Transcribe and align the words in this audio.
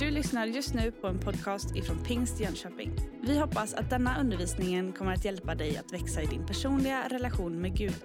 Du 0.00 0.10
lyssnar 0.10 0.46
just 0.46 0.74
nu 0.74 0.92
på 0.92 1.06
en 1.06 1.20
podcast 1.20 1.76
ifrån 1.76 2.04
Pingst 2.04 2.40
Jönköping. 2.40 2.96
Vi 3.22 3.38
hoppas 3.38 3.74
att 3.74 3.90
denna 3.90 4.20
undervisning 4.20 4.92
kommer 4.92 5.12
att 5.12 5.24
hjälpa 5.24 5.54
dig 5.54 5.76
att 5.76 5.92
växa 5.92 6.22
i 6.22 6.26
din 6.26 6.46
personliga 6.46 7.08
relation 7.08 7.60
med 7.60 7.76
Gud. 7.76 8.04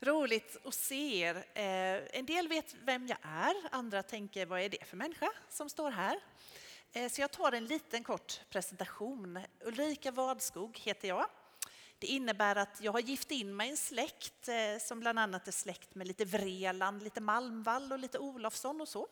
Roligt 0.00 0.56
att 0.64 0.74
se 0.74 1.20
er. 1.20 1.36
Eh, 1.36 2.18
en 2.18 2.26
del 2.26 2.48
vet 2.48 2.74
vem 2.84 3.06
jag 3.06 3.18
är, 3.22 3.54
andra 3.70 4.02
tänker 4.02 4.46
vad 4.46 4.60
är 4.60 4.68
det 4.68 4.84
för 4.86 4.96
människa 4.96 5.28
som 5.48 5.68
står 5.68 5.90
här? 5.90 6.16
Eh, 6.92 7.08
så 7.08 7.20
jag 7.20 7.30
tar 7.30 7.52
en 7.52 7.64
liten 7.64 8.04
kort 8.04 8.40
presentation. 8.50 9.38
Ulrika 9.64 10.10
Wadskog 10.10 10.78
heter 10.78 11.08
jag. 11.08 11.26
Det 11.98 12.06
innebär 12.06 12.56
att 12.56 12.80
jag 12.80 12.92
har 12.92 13.00
gift 13.00 13.30
in 13.30 13.56
mig 13.56 13.66
i 13.66 13.70
en 13.70 13.76
släkt 13.76 14.48
eh, 14.48 14.54
som 14.80 15.00
bland 15.00 15.18
annat 15.18 15.48
är 15.48 15.52
släkt 15.52 15.94
med 15.94 16.06
lite 16.06 16.24
Vreland, 16.24 17.02
lite 17.02 17.20
Malmvall 17.20 17.92
och 17.92 17.98
lite 17.98 18.18
Olofsson 18.18 18.80
och 18.80 18.88
så. 18.88 19.08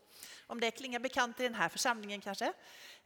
Om 0.46 0.60
det 0.60 0.70
klingar 0.70 1.00
bekant 1.00 1.40
i 1.40 1.42
den 1.42 1.54
här 1.54 1.68
församlingen 1.68 2.20
kanske. 2.20 2.52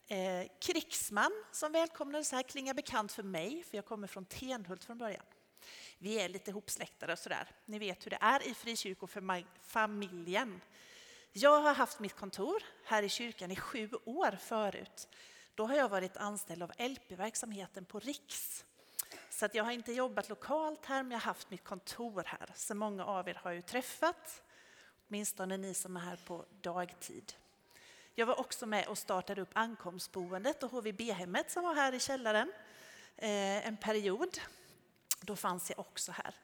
Eh, 0.06 0.46
Krigsman 0.60 1.44
som 1.52 1.72
välkomnades 1.72 2.32
här 2.32 2.42
klingar 2.42 2.74
bekant 2.74 3.12
för 3.12 3.22
mig, 3.22 3.62
för 3.62 3.76
jag 3.76 3.84
kommer 3.84 4.06
från 4.06 4.24
Tenhult 4.24 4.84
från 4.84 4.98
början. 4.98 5.24
Vi 5.98 6.20
är 6.20 6.28
lite 6.28 6.50
ihopsläktade 6.50 7.12
och 7.12 7.18
sådär. 7.18 7.48
Ni 7.64 7.78
vet 7.78 8.06
hur 8.06 8.10
det 8.10 8.18
är 8.20 8.48
i 8.48 8.54
frikyrkofamiljen. 8.54 10.60
Jag 11.32 11.60
har 11.60 11.74
haft 11.74 12.00
mitt 12.00 12.14
kontor 12.14 12.62
här 12.84 13.02
i 13.02 13.08
kyrkan 13.08 13.50
i 13.50 13.56
sju 13.56 13.90
år 14.04 14.38
förut. 14.40 15.08
Då 15.54 15.66
har 15.66 15.76
jag 15.76 15.88
varit 15.88 16.16
anställd 16.16 16.62
av 16.62 16.72
LP-verksamheten 16.78 17.84
på 17.84 18.00
Riks. 18.00 18.64
Så 19.38 19.44
att 19.44 19.54
jag 19.54 19.64
har 19.64 19.72
inte 19.72 19.92
jobbat 19.92 20.28
lokalt 20.28 20.86
här, 20.86 21.02
men 21.02 21.10
jag 21.10 21.18
har 21.18 21.24
haft 21.24 21.50
mitt 21.50 21.64
kontor 21.64 22.22
här. 22.26 22.50
Så 22.54 22.74
många 22.74 23.04
av 23.04 23.28
er 23.28 23.34
har 23.42 23.50
ju 23.50 23.62
träffat, 23.62 24.42
åtminstone 25.08 25.56
ni 25.56 25.74
som 25.74 25.96
är 25.96 26.00
här 26.00 26.20
på 26.26 26.44
dagtid. 26.60 27.32
Jag 28.14 28.26
var 28.26 28.40
också 28.40 28.66
med 28.66 28.86
och 28.86 28.98
startade 28.98 29.42
upp 29.42 29.50
ankomstboendet 29.52 30.62
och 30.62 30.70
HVB-hemmet 30.70 31.50
som 31.50 31.62
var 31.62 31.74
här 31.74 31.94
i 31.94 32.00
källaren 32.00 32.52
eh, 33.16 33.66
en 33.66 33.76
period. 33.76 34.40
Då 35.20 35.36
fanns 35.36 35.70
jag 35.70 35.78
också 35.78 36.12
här. 36.12 36.34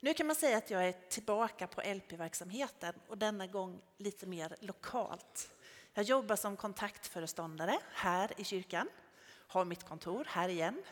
Nu 0.00 0.14
kan 0.14 0.26
man 0.26 0.36
säga 0.36 0.58
att 0.58 0.70
jag 0.70 0.88
är 0.88 0.92
tillbaka 0.92 1.66
på 1.66 1.80
LP-verksamheten 1.80 2.94
och 3.08 3.18
denna 3.18 3.46
gång 3.46 3.80
lite 3.96 4.26
mer 4.26 4.56
lokalt. 4.60 5.50
Jag 5.94 6.04
jobbar 6.04 6.36
som 6.36 6.56
kontaktföreståndare 6.56 7.78
här 7.92 8.30
i 8.36 8.44
kyrkan, 8.44 8.88
har 9.26 9.64
mitt 9.64 9.84
kontor 9.84 10.24
här 10.28 10.48
igen. 10.48 10.82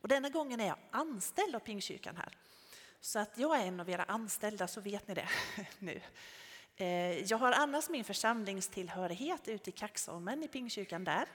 Och 0.00 0.08
denna 0.08 0.28
gången 0.28 0.60
är 0.60 0.66
jag 0.66 0.76
anställd 0.90 1.54
av 1.54 1.60
Pingstkyrkan 1.60 2.16
här. 2.16 2.28
Så 3.00 3.18
att 3.18 3.38
jag 3.38 3.60
är 3.60 3.66
en 3.66 3.80
av 3.80 3.90
era 3.90 4.02
anställda 4.02 4.68
så 4.68 4.80
vet 4.80 5.08
ni 5.08 5.14
det 5.14 5.28
nu. 5.78 6.00
Eh, 6.76 7.20
jag 7.20 7.38
har 7.38 7.52
annars 7.52 7.88
min 7.88 8.04
församlingstillhörighet 8.04 9.48
ute 9.48 9.70
i 9.70 9.72
Kaxholmen 9.72 10.42
i 10.42 10.48
Pingstkyrkan 10.48 11.04
där. 11.04 11.26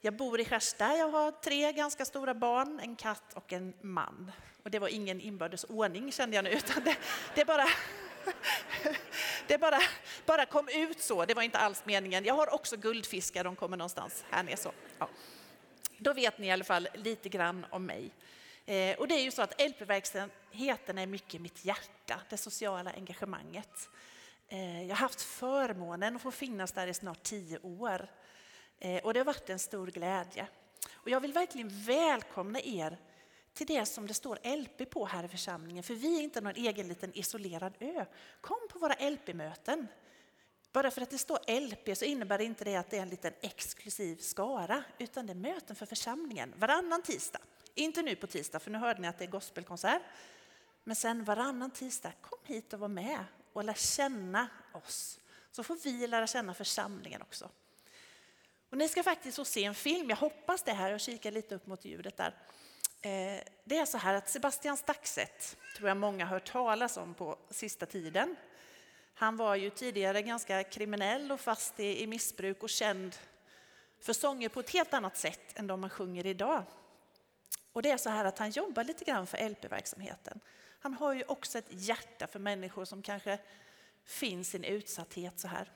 Jag 0.00 0.16
bor 0.16 0.40
i 0.40 0.44
Skärsta, 0.44 0.96
jag 0.96 1.08
har 1.08 1.30
tre 1.30 1.72
ganska 1.72 2.04
stora 2.04 2.34
barn, 2.34 2.80
en 2.82 2.96
katt 2.96 3.32
och 3.34 3.52
en 3.52 3.74
man. 3.80 4.32
Och 4.62 4.70
det 4.70 4.78
var 4.78 4.88
ingen 4.88 5.20
inbördes 5.20 5.64
ordning 5.64 6.12
kände 6.12 6.36
jag 6.36 6.44
nu, 6.44 6.50
utan 6.50 6.84
det, 6.84 6.96
det 7.34 7.44
bara 7.44 7.66
det 9.46 9.58
bara, 9.58 9.80
bara 10.26 10.46
kom 10.46 10.68
ut 10.68 11.00
så, 11.00 11.24
det 11.24 11.34
var 11.34 11.42
inte 11.42 11.58
alls 11.58 11.82
meningen. 11.84 12.24
Jag 12.24 12.34
har 12.34 12.54
också 12.54 12.76
guldfiskar, 12.76 13.44
de 13.44 13.56
kommer 13.56 13.76
någonstans 13.76 14.24
här 14.30 14.42
nere. 14.42 14.56
Så. 14.56 14.72
Ja. 14.98 15.08
Då 16.02 16.12
vet 16.12 16.38
ni 16.38 16.46
i 16.46 16.50
alla 16.50 16.64
fall 16.64 16.88
lite 16.94 17.28
grann 17.28 17.66
om 17.70 17.86
mig. 17.86 18.10
Eh, 18.66 18.98
och 18.98 19.08
det 19.08 19.14
är 19.14 19.22
ju 19.22 19.30
så 19.30 19.42
att 19.42 19.60
LP-verksamheten 19.60 20.98
är 20.98 21.06
mycket 21.06 21.40
mitt 21.40 21.64
hjärta, 21.64 22.20
det 22.28 22.36
sociala 22.36 22.90
engagemanget. 22.90 23.88
Eh, 24.48 24.82
jag 24.82 24.88
har 24.88 25.00
haft 25.00 25.22
förmånen 25.22 26.16
att 26.16 26.22
få 26.22 26.30
finnas 26.30 26.72
där 26.72 26.86
i 26.86 26.94
snart 26.94 27.22
tio 27.22 27.58
år. 27.58 28.08
Eh, 28.78 29.04
och 29.04 29.14
det 29.14 29.20
har 29.20 29.24
varit 29.24 29.50
en 29.50 29.58
stor 29.58 29.86
glädje. 29.86 30.46
Och 30.92 31.10
jag 31.10 31.20
vill 31.20 31.32
verkligen 31.32 31.68
välkomna 31.68 32.60
er 32.60 32.98
till 33.54 33.66
det 33.66 33.86
som 33.86 34.06
det 34.06 34.14
står 34.14 34.56
LP 34.56 34.90
på 34.90 35.06
här 35.06 35.24
i 35.24 35.28
församlingen. 35.28 35.82
För 35.82 35.94
vi 35.94 36.18
är 36.18 36.22
inte 36.22 36.40
någon 36.40 36.56
egen 36.56 36.88
liten 36.88 37.18
isolerad 37.18 37.74
ö. 37.80 38.04
Kom 38.40 38.68
på 38.70 38.78
våra 38.78 39.10
LP-möten. 39.10 39.86
Bara 40.72 40.90
för 40.90 41.00
att 41.02 41.10
det 41.10 41.18
står 41.18 41.60
LP 41.60 41.98
så 41.98 42.04
innebär 42.04 42.38
det 42.38 42.44
inte 42.44 42.64
det 42.64 42.76
att 42.76 42.90
det 42.90 42.98
är 42.98 43.02
en 43.02 43.08
liten 43.08 43.32
exklusiv 43.40 44.16
skara, 44.16 44.84
utan 44.98 45.26
det 45.26 45.32
är 45.32 45.34
möten 45.34 45.76
för 45.76 45.86
församlingen 45.86 46.54
varannan 46.56 47.02
tisdag. 47.02 47.40
Inte 47.74 48.02
nu 48.02 48.16
på 48.16 48.26
tisdag, 48.26 48.60
för 48.60 48.70
nu 48.70 48.78
hörde 48.78 49.00
ni 49.00 49.08
att 49.08 49.18
det 49.18 49.24
är 49.24 49.30
gospelkonsert. 49.30 50.02
Men 50.84 50.96
sen 50.96 51.24
varannan 51.24 51.70
tisdag, 51.70 52.12
kom 52.20 52.38
hit 52.44 52.72
och 52.72 52.80
var 52.80 52.88
med 52.88 53.24
och 53.52 53.64
lär 53.64 53.74
känna 53.74 54.48
oss. 54.72 55.18
Så 55.52 55.62
får 55.62 55.76
vi 55.84 56.06
lära 56.06 56.26
känna 56.26 56.54
församlingen 56.54 57.22
också. 57.22 57.48
Och 58.70 58.76
ni 58.76 58.88
ska 58.88 59.02
faktiskt 59.02 59.36
få 59.36 59.44
se 59.44 59.64
en 59.64 59.74
film, 59.74 60.10
jag 60.10 60.16
hoppas 60.16 60.62
det 60.62 60.72
här, 60.72 60.90
jag 60.90 61.00
kikar 61.00 61.30
lite 61.30 61.54
upp 61.54 61.66
mot 61.66 61.84
ljudet 61.84 62.16
där. 62.16 62.34
Eh, 63.02 63.42
det 63.64 63.78
är 63.78 63.86
så 63.86 63.98
här 63.98 64.14
att 64.14 64.28
Sebastian 64.28 64.76
Staxet 64.76 65.56
tror 65.76 65.88
jag 65.88 65.96
många 65.96 66.24
har 66.24 66.32
hört 66.32 66.52
talas 66.52 66.96
om 66.96 67.14
på 67.14 67.38
sista 67.50 67.86
tiden. 67.86 68.36
Han 69.14 69.36
var 69.36 69.54
ju 69.54 69.70
tidigare 69.70 70.22
ganska 70.22 70.64
kriminell 70.64 71.32
och 71.32 71.40
fast 71.40 71.80
i, 71.80 72.06
missbruk 72.06 72.62
och 72.62 72.70
känd 72.70 73.16
för 74.00 74.12
sånger 74.12 74.48
på 74.48 74.60
ett 74.60 74.70
helt 74.70 74.94
annat 74.94 75.16
sätt 75.16 75.58
än 75.58 75.66
de 75.66 75.80
man 75.80 75.90
sjunger 75.90 76.26
idag. 76.26 76.64
Och 77.72 77.82
det 77.82 77.90
är 77.90 77.96
så 77.96 78.10
här 78.10 78.24
att 78.24 78.38
han 78.38 78.50
jobbar 78.50 78.84
lite 78.84 79.04
grann 79.04 79.26
för 79.26 79.48
LP-verksamheten. 79.48 80.40
Han 80.80 80.94
har 80.94 81.14
ju 81.14 81.24
också 81.24 81.58
ett 81.58 81.68
hjärta 81.68 82.26
för 82.26 82.38
människor 82.38 82.84
som 82.84 83.02
kanske 83.02 83.38
finns 84.04 84.54
i 84.54 84.56
en 84.56 84.64
utsatthet 84.64 85.40
så 85.40 85.48
här. 85.48 85.70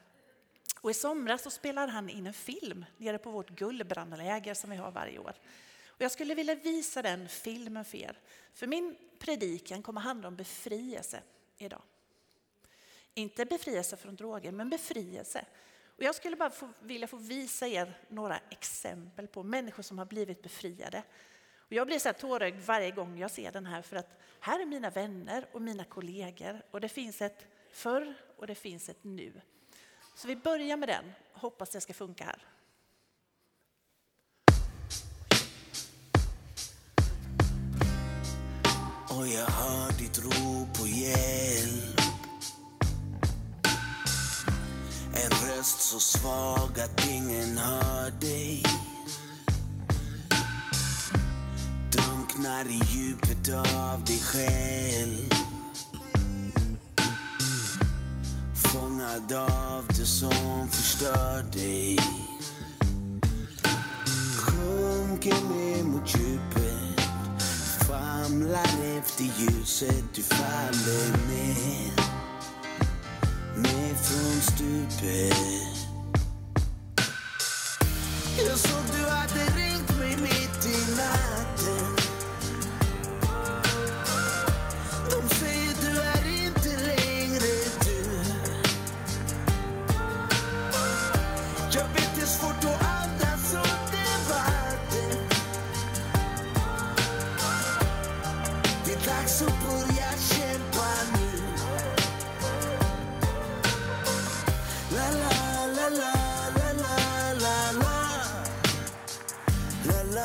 Och 0.81 0.91
i 0.91 0.95
somras 0.95 1.43
så 1.43 1.51
spelade 1.51 1.93
han 1.93 2.09
in 2.09 2.27
en 2.27 2.35
film 2.35 2.85
nere 2.97 3.19
på 3.19 3.31
vårt 3.31 3.51
guldbrandläger 3.51 4.55
som 4.55 4.71
vi 4.71 4.77
har 4.77 4.91
varje 4.91 5.19
år. 5.19 5.35
Och 5.87 6.01
jag 6.01 6.11
skulle 6.11 6.35
vilja 6.35 6.55
visa 6.55 7.03
den 7.03 7.29
filmen 7.29 7.85
för 7.85 7.99
er. 7.99 8.19
För 8.55 8.67
min 8.67 8.97
predikan 9.19 9.83
kommer 9.83 10.01
handla 10.01 10.29
om 10.29 10.37
befrielse 10.37 11.23
idag. 11.59 11.83
Inte 13.15 13.45
befrielse 13.45 13.97
från 13.97 14.17
droger, 14.17 14.53
men 14.53 14.71
befrielse. 14.71 15.45
Och 15.97 16.03
jag 16.03 16.15
skulle 16.15 16.37
bara 16.37 16.51
få, 16.51 16.69
vilja 16.81 17.07
få 17.07 17.17
visa 17.17 17.67
er 17.67 17.99
några 18.09 18.39
exempel 18.51 19.27
på 19.27 19.43
människor 19.43 19.83
som 19.83 19.99
har 19.99 20.07
blivit 20.07 20.43
befriade. 20.43 21.03
Och 21.59 21.73
jag 21.73 21.87
blir 21.87 21.99
så 21.99 22.09
här 22.09 22.13
tårögd 22.13 22.61
varje 22.61 22.91
gång 22.91 23.19
jag 23.19 23.31
ser 23.31 23.53
den 23.53 23.67
här 23.67 23.83
för 23.83 23.97
att 23.97 24.21
här 24.41 24.61
är 24.61 24.67
mina 24.67 24.91
vänner 24.91 25.47
och 25.53 25.63
mina 25.63 25.85
kollegor 25.85 26.63
och 26.71 26.81
det 26.81 26.89
finns 26.89 27.23
ett 27.23 27.47
förr 27.73 28.15
och 28.37 28.47
det 28.47 28.55
finns 28.55 28.89
ett 28.89 29.05
nu. 29.05 29.41
Så 30.15 30.29
vi 30.29 30.37
börjar 30.37 30.77
med 30.77 30.89
den, 30.89 31.13
hoppas 31.33 31.71
det 31.71 31.81
ska 31.81 31.95
funka 31.95 32.25
här. 32.25 32.43
Och 39.09 39.27
jag 39.27 39.47
hör 39.47 39.99
ditt 39.99 40.19
rop 40.19 40.44
röst 45.65 45.81
så 45.81 46.01
svag 46.01 46.81
att 46.81 47.07
ingen 47.09 47.59
hör 47.59 48.11
dig. 48.21 48.63
Drunknar 51.93 52.65
i 52.65 52.83
djupet 52.91 53.55
av 53.55 54.05
dig 54.05 54.19
själv. 54.19 55.31
Fångad 58.55 59.33
av 59.33 59.85
det 59.89 60.07
som 60.07 60.69
förstör 60.71 61.43
dig. 61.53 61.99
Sjunker 64.37 65.35
ner 65.55 65.85
mot 65.85 66.15
djupet. 66.15 67.01
Famlar 67.89 68.99
efter 68.99 69.25
ljuset, 69.25 70.05
du 70.15 70.23
faller 70.23 71.11
ner 71.29 72.14
from 73.95 74.41
stupid. 74.41 75.33
Eu 78.37 78.57
sou 78.57 78.83
do 78.83 79.64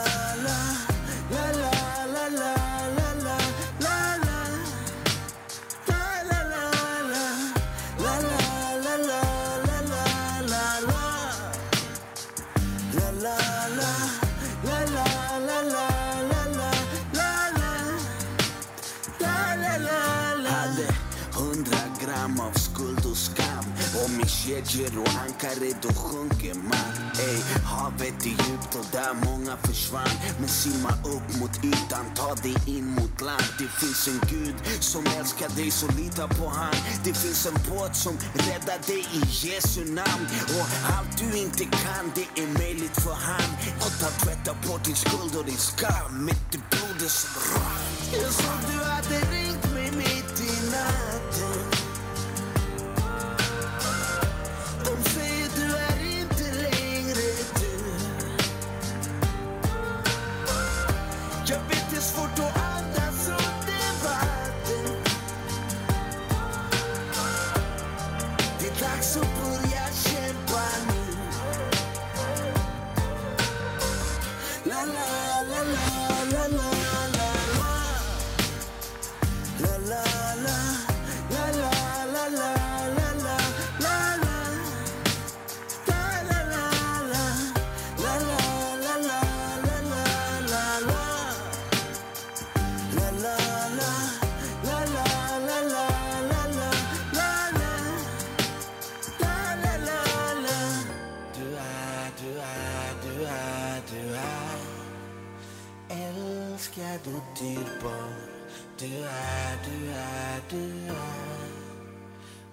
La 0.06 0.36
la 0.44 0.79
med 24.19 24.30
kedjor 24.30 25.01
och 25.01 25.13
ankare 25.25 25.69
då 25.81 25.89
sjunker 26.01 26.54
man. 26.54 26.94
Ey, 27.27 27.39
havet 27.63 28.25
är 28.31 28.36
djupt 28.44 28.75
och 28.80 28.86
där 28.92 29.13
många 29.25 29.57
försvann. 29.57 30.16
Men 30.39 30.50
simma 30.50 30.92
upp 31.13 31.27
mot 31.39 31.56
ytan, 31.71 32.06
ta 32.16 32.36
dig 32.36 32.56
in 32.66 32.86
mot 32.86 33.21
land. 33.21 33.50
Det 33.60 33.69
finns 33.81 34.07
en 34.07 34.19
Gud 34.30 34.56
som 34.80 35.04
älskar 35.19 35.50
dig 35.50 35.71
så 35.71 35.88
lita 35.98 36.27
på 36.27 36.48
han. 36.48 36.75
Det 37.04 37.13
finns 37.13 37.45
en 37.45 37.57
båt 37.69 37.95
som 37.95 38.13
räddar 38.33 38.80
dig 38.88 39.01
i 39.19 39.21
Jesu 39.45 39.81
namn. 39.86 40.25
Och 40.57 40.68
allt 40.95 41.18
du 41.18 41.38
inte 41.38 41.63
kan, 41.63 42.04
det 42.16 42.42
är 42.42 42.48
möjligt 42.62 42.98
för 43.06 43.18
han. 43.30 43.50
Och 43.83 43.94
ta 44.01 44.10
tvätta 44.24 44.51
bort 44.68 44.83
din 44.86 44.95
skuld 44.95 45.36
och 45.39 45.45
din 45.45 45.63
skam. 45.71 46.25
Mitt 46.25 46.56
i 46.56 46.60
blodet 46.69 47.12
som 47.12 47.31
rann 47.54 48.21
Jag 48.24 48.31
såg 48.31 48.60
du 48.71 48.77
hade 48.83 49.18
ringt 49.31 49.49
do 107.04 107.22
tiro 107.36 107.96
Du 108.80 108.86
er, 108.86 109.51
du 109.66 109.75
er, 109.92 110.40
du 110.51 110.63
er 110.94 111.69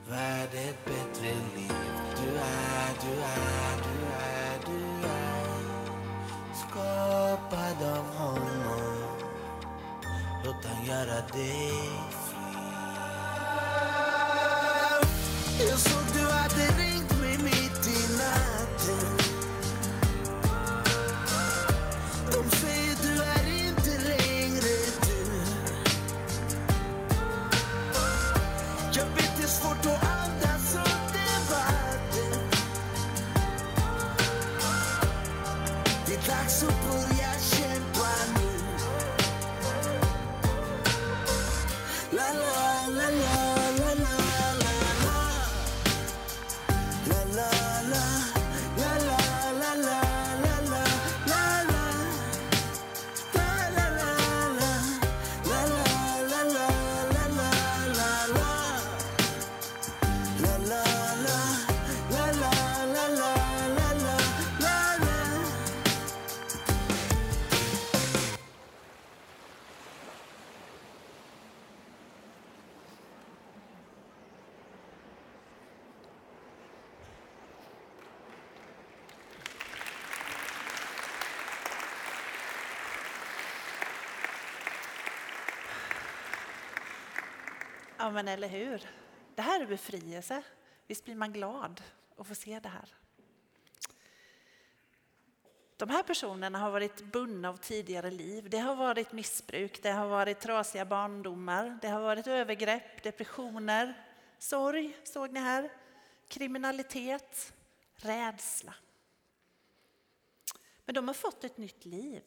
hver 0.07 0.47
det 0.53 0.77
bedre 0.85 1.35
liv. 1.57 1.69
Du 2.17 2.29
er, 2.37 2.95
du 3.03 3.13
er, 3.21 3.83
du 3.83 4.07
er. 4.07 4.46
tak 36.27 36.51
superior 36.51 37.39
się 37.41 37.71
planu. 37.93 38.51
La 42.13 42.33
la. 42.33 42.76
Ja, 87.99 88.11
men 88.11 88.29
eller 88.29 88.49
hur? 88.49 88.91
Det 89.35 89.43
här 89.43 89.61
är 89.61 89.67
befrielse. 89.67 90.43
Visst 90.87 91.05
blir 91.05 91.15
man 91.15 91.33
glad 91.33 91.83
att 92.17 92.27
få 92.27 92.35
se 92.35 92.61
det 92.61 92.69
här. 92.69 92.95
De 95.77 95.91
här 95.91 96.03
personerna 96.03 96.59
har 96.59 96.71
varit 96.71 97.05
bundna 97.05 97.49
av 97.49 97.57
tidigare 97.57 98.11
liv. 98.11 98.51
Det 98.51 98.59
har 98.59 98.77
varit 98.77 99.13
missbruk, 99.13 99.83
det 99.83 99.91
har 99.91 100.09
varit 100.09 100.41
trasiga 100.41 100.85
barndomar, 100.85 101.79
det 101.83 101.89
har 101.89 102.01
varit 102.01 102.27
övergrepp, 102.27 103.03
depressioner, 103.03 104.07
sorg, 104.39 104.97
såg 105.05 105.33
ni 105.33 105.41
här, 105.41 105.73
kriminalitet, 106.29 107.53
rädsla. 107.97 108.75
Men 110.85 110.95
de 110.95 111.09
har 111.09 111.15
fått 111.15 111.45
ett 111.45 111.57
nytt 111.57 111.85
liv. 111.85 112.23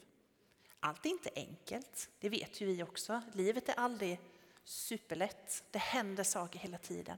Allt 0.80 1.06
är 1.06 1.10
inte 1.10 1.30
enkelt, 1.36 2.10
det 2.20 2.30
vet 2.30 2.62
ju 2.62 2.66
vi 2.66 2.84
också. 2.84 3.22
Livet 3.34 3.70
är 3.70 3.74
aldrig 3.74 4.20
superlätt. 4.70 5.64
Det 5.72 5.80
händer 5.80 6.24
saker 6.24 6.60
hela 6.60 6.78
tiden. 6.78 7.18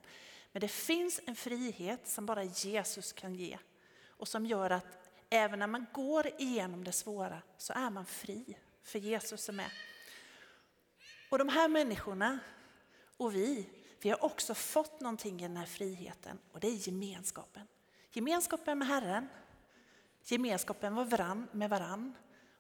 Men 0.52 0.62
det 0.62 0.68
finns 0.68 1.22
en 1.26 1.36
frihet 1.36 2.08
som 2.08 2.26
bara 2.26 2.44
Jesus 2.44 3.14
kan 3.14 3.36
ge 3.36 3.58
och 4.08 4.28
som 4.28 4.46
gör 4.46 4.70
att 4.70 5.10
även 5.30 5.60
när 5.60 5.68
man 5.68 5.86
går 5.94 6.28
igenom 6.38 6.84
det 6.84 6.92
svåra 6.92 7.42
så 7.58 7.74
är 7.74 7.90
man 7.90 8.06
fri 8.06 8.58
för 8.84 9.00
Jesus 9.00 9.50
är 9.50 9.54
med. 9.54 9.72
Och 11.30 11.38
de 11.38 11.50
här 11.50 11.68
människorna 11.68 12.40
och 13.18 13.36
vi, 13.36 13.70
vi 14.02 14.10
har 14.10 14.24
också 14.24 14.54
fått 14.54 15.02
någonting 15.02 15.40
i 15.40 15.48
den 15.48 15.58
här 15.58 15.66
friheten 15.66 16.40
och 16.52 16.60
det 16.60 16.68
är 16.68 16.88
gemenskapen. 16.88 17.68
Gemenskapen 18.12 18.78
med 18.78 18.88
Herren, 18.88 19.28
gemenskapen 20.24 20.94
med 20.94 21.10
varann, 21.10 21.48
med 21.52 21.70
varann 21.70 22.14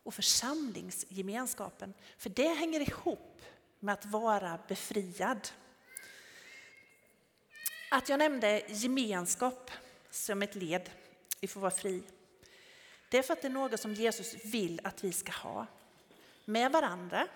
och 0.04 0.14
församlingsgemenskapen. 0.14 1.94
För 2.18 2.30
det 2.30 2.48
hänger 2.48 2.80
ihop 2.80 3.42
med 3.82 3.94
att 3.94 4.06
vara 4.06 4.60
befriad. 4.68 5.50
Att 7.92 8.10
jag 8.10 8.20
nämnde 8.20 8.64
gemenskap 8.68 9.72
som 10.10 10.42
ett 10.42 10.56
led 10.56 10.90
i 11.40 11.46
att 11.46 11.52
få 11.52 11.60
vara 11.60 11.72
fri. 11.72 12.04
Det 13.10 13.18
är 13.18 13.24
för 13.24 13.34
att 13.34 13.42
det 13.42 13.48
är 13.48 13.50
något 13.50 13.80
som 13.80 13.94
Jesus 13.94 14.36
vill 14.46 14.82
att 14.84 15.04
vi 15.04 15.12
ska 15.12 15.32
ha. 15.32 15.68
Med 16.46 16.72
varandra. 16.72 17.28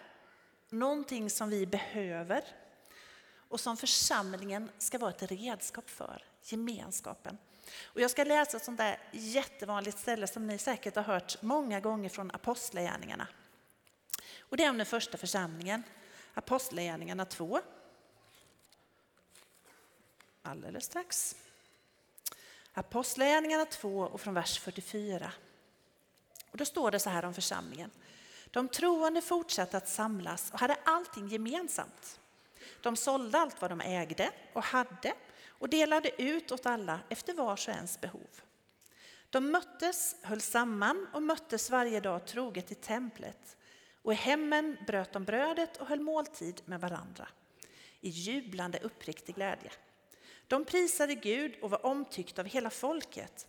Någonting 0.70 1.30
som 1.30 1.50
vi 1.50 1.66
behöver. 1.66 2.44
Och 3.50 3.60
som 3.60 3.78
församlingen 3.78 4.72
ska 4.78 4.98
vara 4.98 5.12
ett 5.12 5.32
redskap 5.32 5.90
för. 5.90 6.24
Gemenskapen. 6.44 7.38
Och 7.84 8.02
jag 8.02 8.12
ska 8.12 8.24
läsa 8.24 8.58
ett 8.58 8.66
sånt 8.66 8.78
där 8.78 9.00
jättevanligt 9.12 10.00
ställe 10.00 10.28
som 10.28 10.48
ni 10.48 10.58
säkert 10.58 10.96
har 10.96 11.04
hört 11.04 11.42
många 11.42 11.80
gånger 11.80 12.10
från 12.10 12.32
Apostlagärningarna. 12.32 13.28
Och 14.40 14.58
det 14.58 14.64
är 14.64 14.70
om 14.70 14.78
den 14.78 14.86
första 14.86 15.18
församlingen. 15.18 15.84
Apostlagärningarna 16.38 17.26
2. 17.26 17.62
Alldeles 20.42 20.86
strax. 20.86 21.36
Apostlagärningarna 22.74 23.66
2 23.66 24.00
och 24.00 24.22
från 24.22 24.34
vers 24.34 24.60
44. 24.60 25.32
Och 26.52 26.58
då 26.58 26.66
står 26.66 26.92
det 26.92 27.00
så 27.00 27.10
här 27.10 27.26
om 27.26 27.34
församlingen. 27.34 27.92
De 28.52 28.68
troende 28.68 29.22
fortsatte 29.22 29.78
att 29.78 29.90
samlas 29.90 30.52
och 30.52 30.60
hade 30.60 30.78
allting 30.84 31.28
gemensamt. 31.28 32.20
De 32.82 32.96
sålde 32.96 33.38
allt 33.38 33.62
vad 33.62 33.72
de 33.72 33.82
ägde 33.82 34.32
och 34.54 34.64
hade 34.64 35.14
och 35.48 35.70
delade 35.70 36.22
ut 36.22 36.52
åt 36.52 36.66
alla 36.66 37.00
efter 37.10 37.34
vars 37.34 37.68
och 37.68 37.74
ens 37.74 38.02
behov. 38.02 38.42
De 39.30 39.52
möttes, 39.52 40.16
höll 40.22 40.42
samman 40.42 41.08
och 41.14 41.24
möttes 41.24 41.70
varje 41.70 42.00
dag 42.00 42.26
troget 42.26 42.72
i 42.72 42.76
templet 42.76 43.58
och 44.06 44.14
i 44.14 44.16
hemmen 44.16 44.78
bröt 44.88 45.14
de 45.14 45.24
brödet 45.24 45.78
och 45.78 45.88
höll 45.88 46.00
måltid 46.00 46.62
med 46.66 46.82
varandra 46.82 47.28
i 48.02 48.10
jublande 48.10 48.80
uppriktig 48.80 49.36
glädje. 49.36 49.72
De 50.48 50.66
prisade 50.66 51.16
Gud 51.16 51.56
och 51.62 51.70
var 51.70 51.86
omtyckta 51.86 52.42
av 52.42 52.48
hela 52.48 52.70
folket. 52.70 53.48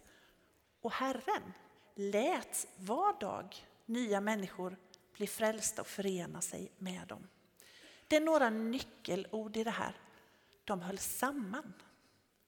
Och 0.80 0.92
Herren 0.92 1.52
lät 1.94 2.66
var 2.76 3.20
dag 3.20 3.66
nya 3.86 4.20
människor 4.20 4.76
bli 5.12 5.26
frälsta 5.26 5.82
och 5.82 5.86
förena 5.86 6.40
sig 6.40 6.72
med 6.78 7.08
dem. 7.08 7.28
Det 8.08 8.16
är 8.16 8.20
några 8.20 8.50
nyckelord 8.50 9.56
i 9.56 9.64
det 9.64 9.70
här. 9.70 9.96
De 10.64 10.80
höll 10.80 10.98
samman. 10.98 11.72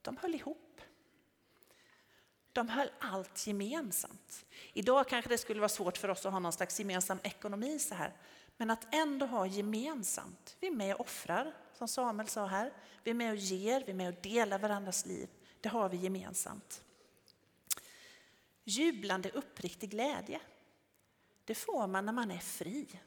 De 0.03 0.17
höll 0.17 0.35
ihop. 0.35 0.68
De 2.53 2.69
höll 2.69 2.91
allt 2.99 3.47
gemensamt. 3.47 4.47
Idag 4.73 5.09
kanske 5.09 5.29
det 5.29 5.39
skulle 5.39 5.61
vara 5.61 5.69
svårt 5.69 5.99
för 5.99 6.09
oss 6.09 6.27
att 6.27 6.33
ha 6.33 6.39
någon 6.39 6.53
slags 6.53 6.79
gemensam 6.79 7.19
ekonomi 7.23 7.79
så 7.79 7.95
här. 7.95 8.13
Men 8.57 8.71
att 8.71 8.95
ändå 8.95 9.27
ha 9.27 9.47
gemensamt. 9.47 10.57
Vi 10.61 10.67
är 10.67 10.73
med 10.73 10.95
och 10.95 11.01
offrar, 11.01 11.55
som 11.75 11.89
Samuel 11.89 12.29
sa 12.29 12.47
här. 12.47 12.73
Vi 13.05 13.11
är 13.11 13.15
med 13.15 13.31
och 13.31 13.37
ger, 13.37 13.85
vi 13.85 13.91
är 13.91 13.97
med 13.97 14.15
och 14.15 14.23
delar 14.23 14.59
varandras 14.59 15.07
liv. 15.07 15.29
Det 15.61 15.69
har 15.69 15.89
vi 15.89 15.97
gemensamt. 15.97 16.83
Jublande 18.65 19.31
uppriktig 19.31 19.91
glädje. 19.91 20.41
Det 21.45 21.55
får 21.55 21.87
man 21.87 22.07
när 22.07 22.13
man 22.13 22.31
är 22.31 22.39
fri. 22.39 23.01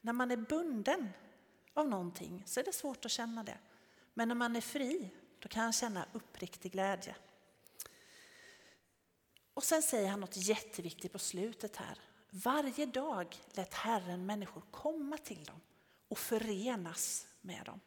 När 0.00 0.12
man 0.12 0.30
är 0.30 0.36
bunden 0.36 1.08
av 1.74 1.88
någonting 1.88 2.42
så 2.46 2.60
är 2.60 2.64
det 2.64 2.72
svårt 2.72 3.04
att 3.04 3.10
känna 3.10 3.42
det. 3.42 3.58
Men 4.14 4.28
när 4.28 4.34
man 4.34 4.56
är 4.56 4.60
fri, 4.60 5.10
då 5.38 5.48
kan 5.48 5.62
man 5.62 5.72
känna 5.72 6.06
uppriktig 6.12 6.72
glädje. 6.72 7.16
Och 9.60 9.64
sen 9.64 9.82
säger 9.82 10.08
han 10.08 10.20
något 10.20 10.36
jätteviktigt 10.36 11.12
på 11.12 11.18
slutet 11.18 11.76
här. 11.76 11.98
Varje 12.30 12.86
dag 12.86 13.36
lät 13.52 13.74
Herren 13.74 14.26
människor 14.26 14.62
komma 14.70 15.18
till 15.18 15.44
dem 15.44 15.60
och 16.08 16.18
förenas 16.18 17.26
med 17.40 17.64
dem. 17.64 17.80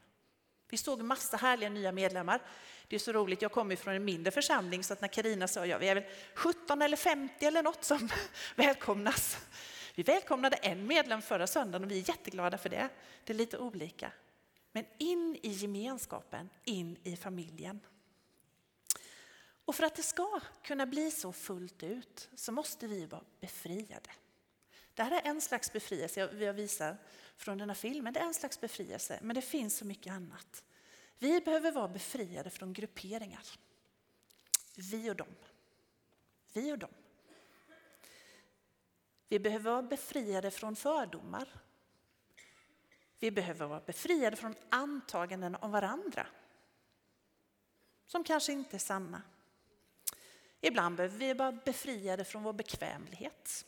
Vi 0.70 0.78
såg 0.78 1.02
massa 1.02 1.38
härliga 1.38 1.70
nya 1.70 1.92
medlemmar. 1.92 2.42
Det 2.88 2.96
är 2.96 3.00
så 3.00 3.12
roligt, 3.12 3.42
jag 3.42 3.52
kommer 3.52 3.76
från 3.76 3.94
en 3.94 4.06
mindre 4.06 4.32
församling 4.32 4.84
så 4.84 4.94
att 4.94 5.02
när 5.02 5.08
Karina 5.08 5.48
sa 5.48 5.66
ja, 5.66 5.78
vi 5.78 5.88
är 5.90 5.96
väl 5.96 6.04
17 6.36 6.82
eller 6.82 6.98
50 6.98 7.46
eller 7.46 7.64
något 7.64 7.84
som 7.84 8.10
välkomnas. 8.56 9.38
Vi 9.96 10.04
välkomnade 10.04 10.56
en 10.56 10.88
medlem 10.88 11.22
förra 11.22 11.48
söndagen 11.48 11.84
och 11.84 11.92
vi 11.92 12.00
är 12.00 12.10
jätteglada 12.10 12.58
för 12.58 12.70
det. 12.70 12.90
Det 13.24 13.34
är 13.34 13.38
lite 13.38 13.58
olika. 13.58 14.12
Men 14.72 14.86
in 14.98 15.38
i 15.44 15.50
gemenskapen, 15.50 16.50
in 16.64 16.98
i 17.04 17.16
familjen. 17.16 17.80
Och 19.66 19.76
för 19.76 19.84
att 19.84 19.96
det 19.96 20.04
ska 20.04 20.40
kunna 20.64 20.86
bli 20.86 21.12
så 21.12 21.32
fullt 21.32 21.84
ut 21.84 22.30
så 22.36 22.52
måste 22.52 22.88
vi 22.88 23.06
vara 23.06 23.24
befriade. 23.40 24.10
Det 24.94 25.04
här 25.04 25.12
är 25.12 25.30
en 25.30 25.42
slags 25.42 25.74
befrielse 25.74 26.20
jag 26.20 26.54
visar 26.54 26.98
från 27.38 27.58
den 27.58 27.70
här 27.70 27.76
filmen. 27.76 28.14
Det 28.14 28.20
är 28.20 28.26
en 28.26 28.34
slags 28.34 28.62
befrielse, 28.62 29.20
men 29.22 29.36
det 29.36 29.42
finns 29.42 29.78
så 29.78 29.86
mycket 29.86 30.14
annat. 30.14 30.64
Vi 31.20 31.42
behöver 31.42 31.72
vara 31.72 31.88
befriade 31.88 32.50
från 32.50 32.74
grupperingar. 32.74 33.44
Vi 34.76 35.10
och 35.10 35.16
dem. 35.16 35.36
Vi 36.54 36.72
och 36.72 36.78
dem. 36.78 36.94
Vi 39.28 39.40
behöver 39.40 39.72
vara 39.72 39.82
befriade 39.82 40.52
från 40.52 40.76
fördomar. 40.76 41.50
Vi 43.20 43.32
behöver 43.32 43.66
vara 43.66 43.80
befriade 43.80 44.36
från 44.36 44.56
antaganden 44.70 45.56
om 45.56 45.72
varandra 45.72 46.28
som 48.06 48.24
kanske 48.24 48.52
inte 48.52 48.78
är 48.78 48.80
sanna. 48.80 49.22
Ibland 50.66 50.96
behöver 50.96 51.18
vi 51.18 51.34
vara 51.34 51.52
befriade 51.52 52.26
från 52.26 52.44
vår 52.44 52.54
bekvämlighet 52.54 53.66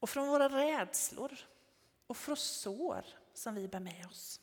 och 0.00 0.10
från 0.10 0.28
våra 0.28 0.48
rädslor 0.48 1.38
och 2.06 2.16
från 2.16 2.36
sår 2.36 3.04
som 3.34 3.54
vi 3.54 3.68
bär 3.68 3.80
med 3.80 4.06
oss. 4.06 4.40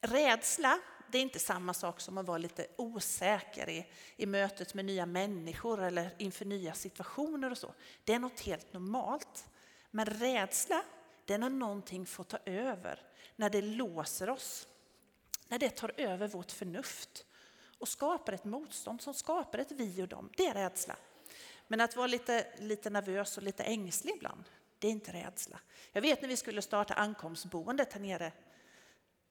Rädsla 0.00 0.80
det 1.10 1.18
är 1.18 1.22
inte 1.22 1.38
samma 1.38 1.74
sak 1.74 2.00
som 2.00 2.18
att 2.18 2.26
vara 2.26 2.38
lite 2.38 2.66
osäker 2.76 3.68
i, 3.68 3.86
i 4.16 4.26
mötet 4.26 4.74
med 4.74 4.84
nya 4.84 5.06
människor 5.06 5.82
eller 5.82 6.14
inför 6.18 6.44
nya 6.44 6.74
situationer 6.74 7.50
och 7.50 7.58
så. 7.58 7.74
Det 8.04 8.14
är 8.14 8.18
något 8.18 8.40
helt 8.40 8.72
normalt. 8.72 9.48
Men 9.90 10.06
rädsla, 10.06 10.82
det 11.24 11.34
är 11.34 11.38
när 11.38 11.50
någonting 11.50 12.06
får 12.06 12.24
ta 12.24 12.38
över, 12.44 13.02
när 13.36 13.50
det 13.50 13.62
låser 13.62 14.30
oss. 14.30 14.68
När 15.48 15.58
det 15.58 15.70
tar 15.70 15.92
över 15.96 16.28
vårt 16.28 16.52
förnuft 16.52 17.26
och 17.80 17.88
skapar 17.88 18.32
ett 18.32 18.44
motstånd 18.44 19.02
som 19.02 19.14
skapar 19.14 19.58
ett 19.58 19.72
vi 19.72 20.02
och 20.02 20.08
dem. 20.08 20.30
Det 20.36 20.46
är 20.46 20.54
rädsla. 20.54 20.96
Men 21.68 21.80
att 21.80 21.96
vara 21.96 22.06
lite, 22.06 22.46
lite 22.58 22.90
nervös 22.90 23.36
och 23.36 23.42
lite 23.42 23.62
ängslig 23.62 24.14
ibland, 24.16 24.44
det 24.78 24.86
är 24.86 24.90
inte 24.92 25.12
rädsla. 25.12 25.60
Jag 25.92 26.02
vet 26.02 26.22
när 26.22 26.28
vi 26.28 26.36
skulle 26.36 26.62
starta 26.62 26.94
ankomstboendet 26.94 27.92
här 27.92 28.00
nere 28.00 28.32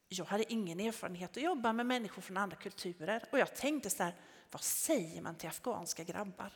jag 0.10 0.26
hade 0.26 0.54
ingen 0.54 0.80
erfarenhet 0.80 1.38
att 1.38 1.44
jobba 1.44 1.74
med 1.74 1.86
människor 1.86 2.22
från 2.22 2.38
andra 2.38 2.58
kulturer 2.58 3.24
och 3.32 3.40
jag 3.40 3.56
tänkte 3.56 3.90
så 3.90 4.04
här, 4.04 4.16
vad 4.52 4.62
säger 4.62 5.22
man 5.22 5.36
till 5.36 5.50
afghanska 5.50 6.04
grabbar? 6.04 6.54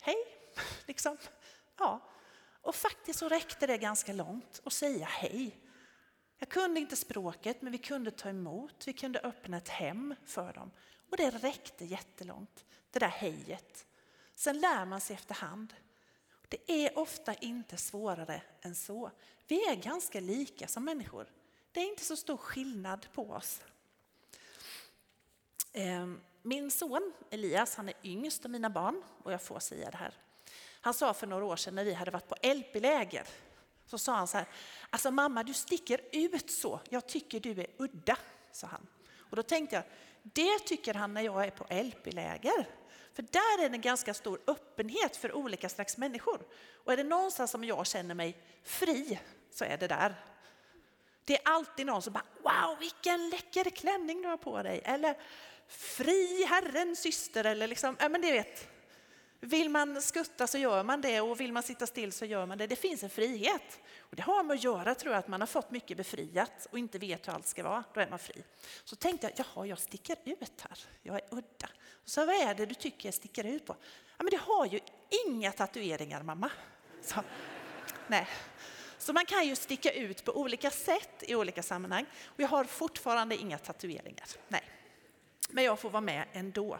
Hej, 0.00 0.16
liksom. 0.86 1.16
Ja, 1.78 2.00
och 2.62 2.74
faktiskt 2.74 3.18
så 3.18 3.28
räckte 3.28 3.66
det 3.66 3.78
ganska 3.78 4.12
långt 4.12 4.60
att 4.64 4.72
säga 4.72 5.06
hej. 5.06 5.60
Jag 6.38 6.48
kunde 6.48 6.80
inte 6.80 6.96
språket, 6.96 7.62
men 7.62 7.72
vi 7.72 7.78
kunde 7.78 8.10
ta 8.10 8.28
emot, 8.28 8.86
vi 8.86 8.92
kunde 8.92 9.20
öppna 9.20 9.56
ett 9.56 9.68
hem 9.68 10.14
för 10.24 10.52
dem. 10.52 10.70
Och 11.10 11.16
det 11.16 11.30
räckte 11.30 11.84
jättelångt, 11.84 12.64
det 12.90 12.98
där 12.98 13.08
hejet. 13.08 13.86
Sen 14.34 14.60
lär 14.60 14.84
man 14.84 15.00
sig 15.00 15.14
efterhand. 15.14 15.74
Det 16.48 16.72
är 16.72 16.98
ofta 16.98 17.34
inte 17.34 17.76
svårare 17.76 18.42
än 18.60 18.74
så. 18.74 19.10
Vi 19.48 19.68
är 19.68 19.74
ganska 19.74 20.20
lika 20.20 20.68
som 20.68 20.84
människor. 20.84 21.26
Det 21.72 21.80
är 21.80 21.88
inte 21.88 22.04
så 22.04 22.16
stor 22.16 22.36
skillnad 22.36 23.06
på 23.12 23.30
oss. 23.30 23.62
Ehm, 25.72 26.20
min 26.42 26.70
son 26.70 27.12
Elias, 27.30 27.74
han 27.74 27.88
är 27.88 27.94
yngst 28.04 28.44
av 28.44 28.50
mina 28.50 28.70
barn 28.70 29.02
och 29.22 29.32
jag 29.32 29.42
får 29.42 29.58
säga 29.58 29.90
det 29.90 29.96
här. 29.96 30.14
Han 30.80 30.94
sa 30.94 31.14
för 31.14 31.26
några 31.26 31.44
år 31.44 31.56
sedan 31.56 31.74
när 31.74 31.84
vi 31.84 31.92
hade 31.92 32.10
varit 32.10 32.28
på 32.28 32.36
LP-läger, 32.42 33.26
så 33.86 33.98
sa 33.98 34.14
han 34.14 34.28
så 34.28 34.36
här, 34.36 34.46
alltså 34.90 35.10
mamma 35.10 35.42
du 35.42 35.54
sticker 35.54 36.00
ut 36.12 36.50
så, 36.50 36.80
jag 36.88 37.06
tycker 37.06 37.40
du 37.40 37.50
är 37.50 37.66
udda, 37.76 38.16
sa 38.52 38.66
han. 38.66 38.86
Och 39.18 39.36
då 39.36 39.42
tänkte 39.42 39.76
jag, 39.76 39.84
det 40.22 40.58
tycker 40.58 40.94
han 40.94 41.14
när 41.14 41.22
jag 41.22 41.44
är 41.44 41.50
på 41.50 41.64
LP-läger. 41.70 42.68
För 43.12 43.22
där 43.22 43.64
är 43.64 43.68
det 43.68 43.76
en 43.76 43.80
ganska 43.80 44.14
stor 44.14 44.40
öppenhet 44.46 45.16
för 45.16 45.32
olika 45.32 45.68
slags 45.68 45.96
människor. 45.96 46.40
Och 46.84 46.92
är 46.92 46.96
det 46.96 47.04
någonstans 47.04 47.50
som 47.50 47.64
jag 47.64 47.86
känner 47.86 48.14
mig 48.14 48.36
fri 48.62 49.20
så 49.50 49.64
är 49.64 49.76
det 49.76 49.88
där. 49.88 50.14
Det 51.24 51.34
är 51.36 51.48
alltid 51.48 51.86
någon 51.86 52.02
som 52.02 52.12
bara 52.12 52.24
wow 52.42 52.78
vilken 52.78 53.30
läcker 53.30 53.70
klänning 53.70 54.22
du 54.22 54.28
har 54.28 54.36
på 54.36 54.62
dig. 54.62 54.80
Eller 54.84 55.16
fri 55.68 56.44
Herren 56.44 56.96
syster 56.96 57.44
eller 57.44 57.66
liksom, 57.66 57.96
ja 58.00 58.08
men 58.08 58.20
det 58.20 58.32
vet. 58.32 58.75
Vill 59.40 59.68
man 59.68 60.02
skutta 60.02 60.46
så 60.46 60.58
gör 60.58 60.82
man 60.82 61.00
det 61.00 61.20
och 61.20 61.40
vill 61.40 61.52
man 61.52 61.62
sitta 61.62 61.86
still 61.86 62.12
så 62.12 62.24
gör 62.24 62.46
man 62.46 62.58
det. 62.58 62.66
Det 62.66 62.76
finns 62.76 63.02
en 63.02 63.10
frihet. 63.10 63.80
Och 64.00 64.16
det 64.16 64.22
har 64.22 64.42
med 64.42 64.54
att 64.54 64.64
göra 64.64 64.94
tror 64.94 65.12
jag 65.12 65.18
att 65.18 65.28
man 65.28 65.40
har 65.40 65.46
fått 65.46 65.70
mycket 65.70 65.96
befriat 65.96 66.66
och 66.70 66.78
inte 66.78 66.98
vet 66.98 67.28
hur 67.28 67.32
allt 67.32 67.46
ska 67.46 67.62
vara. 67.62 67.84
Då 67.94 68.00
är 68.00 68.08
man 68.08 68.18
fri. 68.18 68.42
Så 68.84 68.96
tänkte 68.96 69.32
jag, 69.36 69.46
jaha 69.46 69.66
jag 69.66 69.78
sticker 69.78 70.16
ut 70.24 70.60
här. 70.60 70.78
Jag 71.02 71.16
är 71.16 71.24
udda. 71.30 71.68
Och 72.02 72.08
så 72.08 72.26
vad 72.26 72.34
är 72.34 72.54
det 72.54 72.66
du 72.66 72.74
tycker 72.74 73.06
jag 73.06 73.14
sticker 73.14 73.44
ut 73.44 73.66
på? 73.66 73.76
Ja 74.16 74.24
men 74.24 74.30
det 74.30 74.40
har 74.40 74.66
ju 74.66 74.80
inga 75.26 75.52
tatueringar 75.52 76.22
mamma. 76.22 76.50
Så, 77.02 77.20
nej, 78.06 78.28
så 78.98 79.12
man 79.12 79.26
kan 79.26 79.46
ju 79.46 79.56
sticka 79.56 79.92
ut 79.92 80.24
på 80.24 80.32
olika 80.32 80.70
sätt 80.70 81.22
i 81.22 81.34
olika 81.34 81.62
sammanhang. 81.62 82.06
Och 82.24 82.40
jag 82.40 82.48
har 82.48 82.64
fortfarande 82.64 83.36
inga 83.36 83.58
tatueringar. 83.58 84.26
Nej. 84.48 84.70
Men 85.48 85.64
jag 85.64 85.78
får 85.78 85.90
vara 85.90 86.00
med 86.00 86.26
ändå. 86.32 86.78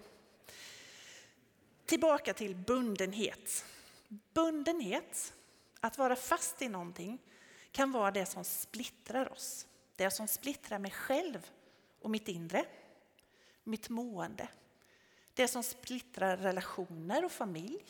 Tillbaka 1.87 2.35
till 2.35 2.55
bundenhet. 2.55 3.65
Bundenhet, 4.09 5.35
att 5.81 5.99
vara 5.99 6.17
fast 6.17 6.63
i 6.63 6.69
någonting, 6.69 7.19
kan 7.73 7.93
vara 7.93 8.11
det 8.11 8.27
som 8.27 8.45
splittrar 8.45 9.33
oss. 9.33 9.67
Det 9.97 10.11
som 10.11 10.29
splittrar 10.29 10.79
mig 10.79 10.91
själv 10.91 11.51
och 12.01 12.11
mitt 12.11 12.29
inre, 12.29 12.65
mitt 13.65 13.89
mående. 13.89 14.49
Det 15.35 15.49
som 15.49 15.63
splittrar 15.63 16.37
relationer 16.37 17.25
och 17.25 17.33
familj, 17.33 17.85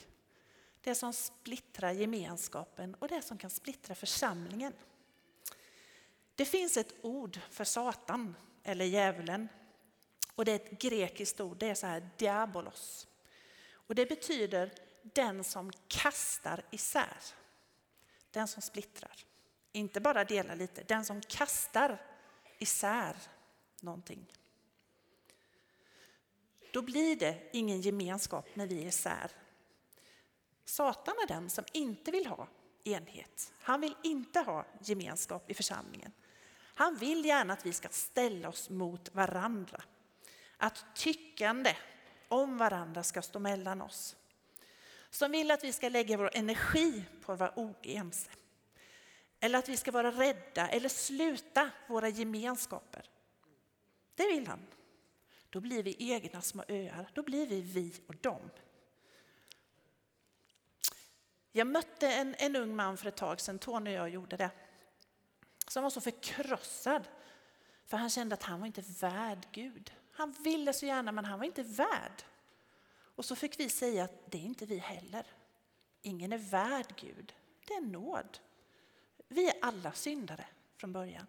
det 0.81 0.95
som 0.95 1.13
splittrar 1.13 1.93
gemenskapen 1.93 2.95
och 2.95 3.09
det 3.09 3.23
som 3.23 3.39
kan 3.39 3.51
splittra 3.51 3.95
församlingen. 3.95 4.73
Det 6.35 6.45
finns 6.45 6.77
ett 6.77 6.95
ord 7.03 7.41
för 7.51 7.65
Satan 7.65 8.37
eller 8.63 8.85
djävulen 8.85 9.49
och 10.35 10.45
det 10.45 10.53
är 10.53 10.57
ett 10.57 10.81
grekiskt 10.81 11.41
ord, 11.41 11.57
det 11.57 11.69
är 11.69 11.75
så 11.75 11.87
här 11.87 12.09
diabolos. 12.17 13.07
Och 13.87 13.95
det 13.95 14.07
betyder 14.07 14.73
den 15.03 15.45
som 15.45 15.73
kastar 15.89 16.63
isär. 16.71 17.17
Den 18.31 18.49
som 18.49 18.63
splittrar. 18.63 19.25
Inte 19.73 20.01
bara 20.01 20.25
delar 20.25 20.57
lite, 20.57 20.83
den 20.83 21.05
som 21.05 21.21
kastar 21.21 22.03
isär 22.59 23.17
någonting. 23.81 24.33
Då 26.73 26.83
blir 26.83 27.17
det 27.17 27.51
ingen 27.53 27.81
gemenskap 27.81 28.49
när 28.55 28.67
vi 28.67 28.83
är 28.83 28.87
isär. 28.87 29.31
Satan 30.65 31.15
är 31.23 31.27
den 31.27 31.51
som 31.51 31.65
inte 31.73 32.11
vill 32.11 32.27
ha 32.27 32.49
enhet. 32.85 33.53
Han 33.61 33.81
vill 33.81 33.97
inte 34.03 34.41
ha 34.41 34.67
gemenskap 34.81 35.51
i 35.51 35.55
församlingen. 35.55 36.13
Han 36.75 36.97
vill 36.97 37.25
gärna 37.25 37.53
att 37.53 37.67
vi 37.67 37.73
ska 37.73 37.89
ställa 37.89 38.49
oss 38.49 38.71
mot 38.71 39.15
varandra. 39.15 39.83
Att 40.57 40.85
tyckande 40.95 41.77
om 42.29 42.59
varandra 42.59 43.03
ska 43.03 43.23
stå 43.23 43.39
mellan 43.39 43.83
oss. 43.83 44.17
Som 45.11 45.33
vill 45.33 45.51
att 45.51 45.65
vi 45.65 45.73
ska 45.73 45.89
lägga 45.89 46.17
vår 46.17 46.31
energi 46.35 47.05
på 47.23 47.33
att 47.33 47.39
vara 47.39 47.53
oense. 47.57 48.31
Eller 49.41 49.59
att 49.59 49.69
vi 49.69 49.77
ska 49.77 49.91
vara 49.91 50.11
rädda 50.11 50.69
eller 50.69 50.89
sluta 50.89 51.71
våra 51.87 52.09
gemenskaper. 52.09 53.11
Det 54.15 54.27
vill 54.27 54.47
han. 54.47 54.67
Då 55.51 55.61
blir 55.61 55.83
vi 55.83 55.97
egna 55.99 56.41
små 56.41 56.65
öar. 56.69 57.11
Då 57.15 57.23
blir 57.23 57.47
vi 57.47 57.61
vi 57.61 57.93
och 58.07 58.17
dem. 58.17 58.51
Jag 61.53 61.67
mötte 61.67 62.13
en, 62.13 62.35
en 62.39 62.57
ung 62.57 62.77
man 62.77 62.97
för 62.97 63.09
ett 63.09 63.17
tag 63.17 63.41
sedan, 63.41 63.59
Tony 63.59 63.91
och 63.91 63.97
jag 63.97 64.09
gjorde 64.09 64.37
det, 64.37 64.51
som 65.69 65.83
var 65.83 65.91
så 65.91 66.01
förkrossad. 66.01 67.09
För 67.87 67.97
han 67.97 68.11
kände 68.11 68.35
att 68.35 68.43
han 68.43 68.61
var 68.61 68.67
inte 68.67 68.85
värd 69.01 69.47
Gud. 69.53 69.93
Han 70.17 70.33
ville 70.33 70.73
så 70.73 70.87
gärna 70.87 71.13
men 71.13 71.25
han 71.25 71.39
var 71.39 71.47
inte 71.47 71.63
värd. 71.63 72.23
Och 73.15 73.25
så 73.25 73.37
fick 73.37 73.61
vi 73.61 73.69
säga 73.69 74.05
att 74.05 74.31
det 74.31 74.39
är 74.39 74.43
inte 74.43 74.67
vi 74.67 74.79
heller. 74.79 75.27
Ingen 76.03 76.33
är 76.33 76.39
värd 76.39 76.95
Gud. 76.97 77.35
Det 77.67 77.75
är 77.75 77.81
nåd. 77.81 78.39
Vi 79.29 79.49
är 79.49 79.55
alla 79.63 79.93
syndare 79.93 80.47
från 80.77 80.93
början. 80.93 81.27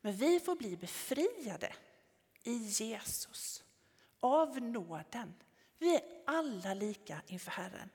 Men 0.00 0.16
vi 0.16 0.40
får 0.40 0.56
bli 0.56 0.76
befriade 0.76 1.72
i 2.42 2.52
Jesus. 2.56 3.64
Av 4.20 4.62
nåden. 4.62 5.34
Vi 5.78 5.94
är 5.94 6.02
alla 6.26 6.74
lika 6.74 7.22
inför 7.26 7.50
Herren. 7.50 7.90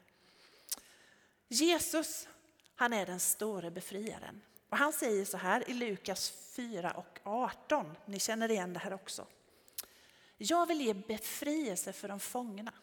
Jesus, 1.48 2.28
han 2.76 2.94
är 2.94 3.06
den 3.06 3.20
store 3.20 3.72
befriaren. 3.72 4.42
Och 4.70 4.78
han 4.78 4.94
säger 4.94 5.26
så 5.26 5.38
här 5.38 5.70
i 5.70 5.74
Lukas 5.74 6.30
4 6.30 6.92
och 6.92 7.20
18. 7.24 7.96
Ni 8.06 8.20
känner 8.20 8.52
igen 8.52 8.74
det 8.74 8.80
här 8.80 8.94
också. 8.94 9.28
Jag 10.42 10.66
vill 10.66 10.82
ge 10.82 10.94
befrielse 10.94 11.94
för 11.94 12.08
de 12.08 12.20
fångna. 12.20 12.74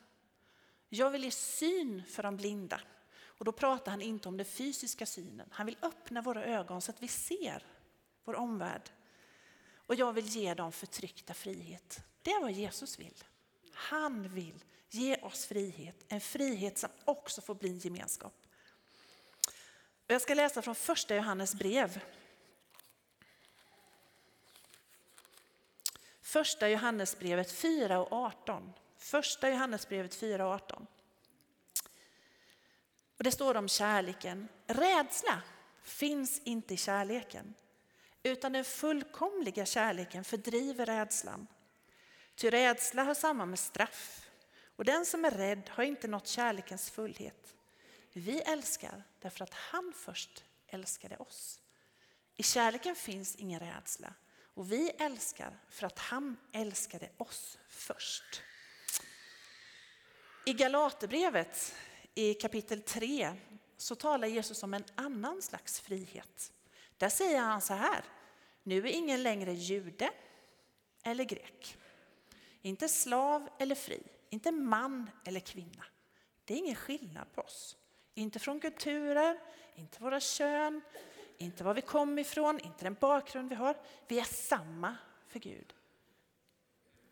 Jag 0.89 1.11
vill 1.11 1.25
ge 1.25 1.31
syn 1.31 2.03
för 2.09 2.23
de 2.23 2.37
blinda. 2.37 2.81
Och 3.25 3.45
då 3.45 3.53
pratar 3.53 3.91
han 3.91 4.03
inte 4.03 4.29
om 4.29 4.37
den 4.37 4.47
fysiska 4.47 5.07
synen. 5.07 5.49
Han 5.51 5.67
vill 5.67 5.77
öppna 5.83 6.23
våra 6.23 6.45
ögon 6.45 6.83
så 6.83 6.91
att 6.91 7.03
vi 7.03 7.09
ser 7.09 7.63
vår 8.25 8.35
omvärld. 8.35 8.91
Och 9.75 9.95
jag 9.95 10.13
vill 10.13 10.27
ge 10.27 10.55
dem 10.55 10.73
förtryckta 10.73 11.35
frihet. 11.35 12.01
Det 12.23 12.31
är 12.31 12.41
vad 12.41 12.53
Jesus 12.53 12.99
vill. 12.99 13.25
Han 13.73 14.29
vill 14.29 14.65
ge 14.91 15.17
oss 15.17 15.47
frihet, 15.47 16.05
en 16.09 16.21
frihet 16.21 16.79
som 16.79 16.91
också 17.05 17.41
får 17.41 17.55
bli 17.55 17.69
en 17.69 17.79
gemenskap. 17.79 18.35
Jag 20.07 20.23
ska 20.23 20.35
läsa 20.35 20.63
från 20.63 20.75
första 20.75 21.17
Johannes 21.17 21.55
brev. 21.55 22.01
Första 26.26 26.68
Johannesbrevet 26.68 27.52
4 27.52 28.00
och 28.00 28.12
18. 28.12 28.73
Första 28.99 29.50
Johannesbrevet 29.50 30.14
4 30.14 30.47
och 30.47 30.54
18. 30.54 30.87
Och 33.18 33.25
det 33.25 33.30
står 33.30 33.54
om 33.54 33.68
kärleken. 33.68 34.49
Rädsla 34.66 35.42
finns 35.83 36.40
inte 36.45 36.75
i 36.75 36.76
kärleken, 36.76 37.54
utan 38.23 38.52
den 38.52 38.64
fullkomliga 38.64 39.66
kärleken 39.66 40.25
fördriver 40.25 40.87
rädslan. 40.87 41.47
Ty 42.35 42.50
rädsla 42.50 43.04
har 43.04 43.15
samman 43.15 43.50
med 43.50 43.58
straff, 43.58 44.30
och 44.76 44.84
den 44.84 45.06
som 45.06 45.25
är 45.25 45.30
rädd 45.30 45.71
har 45.71 45.84
inte 45.84 46.08
nått 46.08 46.26
kärlekens 46.26 46.91
fullhet. 46.91 47.54
Vi 48.12 48.41
älskar 48.41 49.02
därför 49.21 49.45
att 49.45 49.54
han 49.54 49.93
först 49.97 50.45
älskade 50.67 51.17
oss. 51.17 51.60
I 52.36 52.43
kärleken 52.43 52.95
finns 52.95 53.36
ingen 53.36 53.60
rädsla 53.60 54.15
och 54.56 54.73
vi 54.73 54.90
älskar 54.99 55.58
för 55.69 55.86
att 55.86 55.99
han 55.99 56.36
älskade 56.52 57.08
oss 57.16 57.58
först. 57.69 58.42
I 60.47 60.52
Galaterbrevet 60.52 61.75
i 62.14 62.34
kapitel 62.34 62.82
3 62.82 63.32
så 63.76 63.95
talar 63.95 64.28
Jesus 64.28 64.62
om 64.62 64.75
en 64.75 64.84
annan 64.95 65.42
slags 65.42 65.80
frihet. 65.80 66.52
Där 66.97 67.08
säger 67.08 67.40
han 67.40 67.60
så 67.60 67.75
här, 67.75 68.04
nu 68.62 68.78
är 68.78 68.86
ingen 68.86 69.23
längre 69.23 69.52
jude 69.52 70.10
eller 71.02 71.25
grek. 71.25 71.76
Inte 72.62 72.88
slav 72.88 73.49
eller 73.58 73.75
fri, 73.75 74.02
inte 74.30 74.52
man 74.52 75.10
eller 75.25 75.40
kvinna. 75.40 75.84
Det 76.45 76.54
är 76.54 76.58
ingen 76.58 76.76
skillnad 76.76 77.32
på 77.34 77.40
oss. 77.40 77.76
Inte 78.14 78.38
från 78.38 78.60
kulturer, 78.60 79.40
inte 79.75 80.02
våra 80.02 80.21
kön, 80.21 80.80
inte 81.39 81.65
var 81.65 81.75
vi 81.75 81.83
kom 81.83 82.19
ifrån, 82.19 82.61
inte 82.61 82.85
den 82.85 82.97
bakgrund 83.01 83.49
vi 83.49 83.55
har. 83.55 83.77
Vi 84.09 84.19
är 84.19 84.25
samma 84.25 84.97
för 85.29 85.39
Gud. 85.39 85.75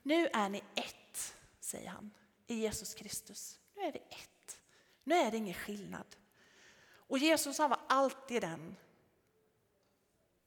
Nu 0.02 0.26
är 0.32 0.48
ni 0.48 0.62
ett, 0.74 1.36
säger 1.60 1.88
han, 1.88 2.10
i 2.46 2.54
Jesus 2.54 2.94
Kristus. 2.94 3.60
Nu 3.76 3.82
är 3.82 3.92
vi 3.92 3.98
ett. 3.98 4.60
Nu 5.04 5.14
är 5.14 5.30
det 5.30 5.36
ingen 5.36 5.54
skillnad. 5.54 6.16
Och 7.06 7.18
Jesus 7.18 7.58
han 7.58 7.70
var 7.70 7.80
alltid 7.88 8.42
den 8.42 8.76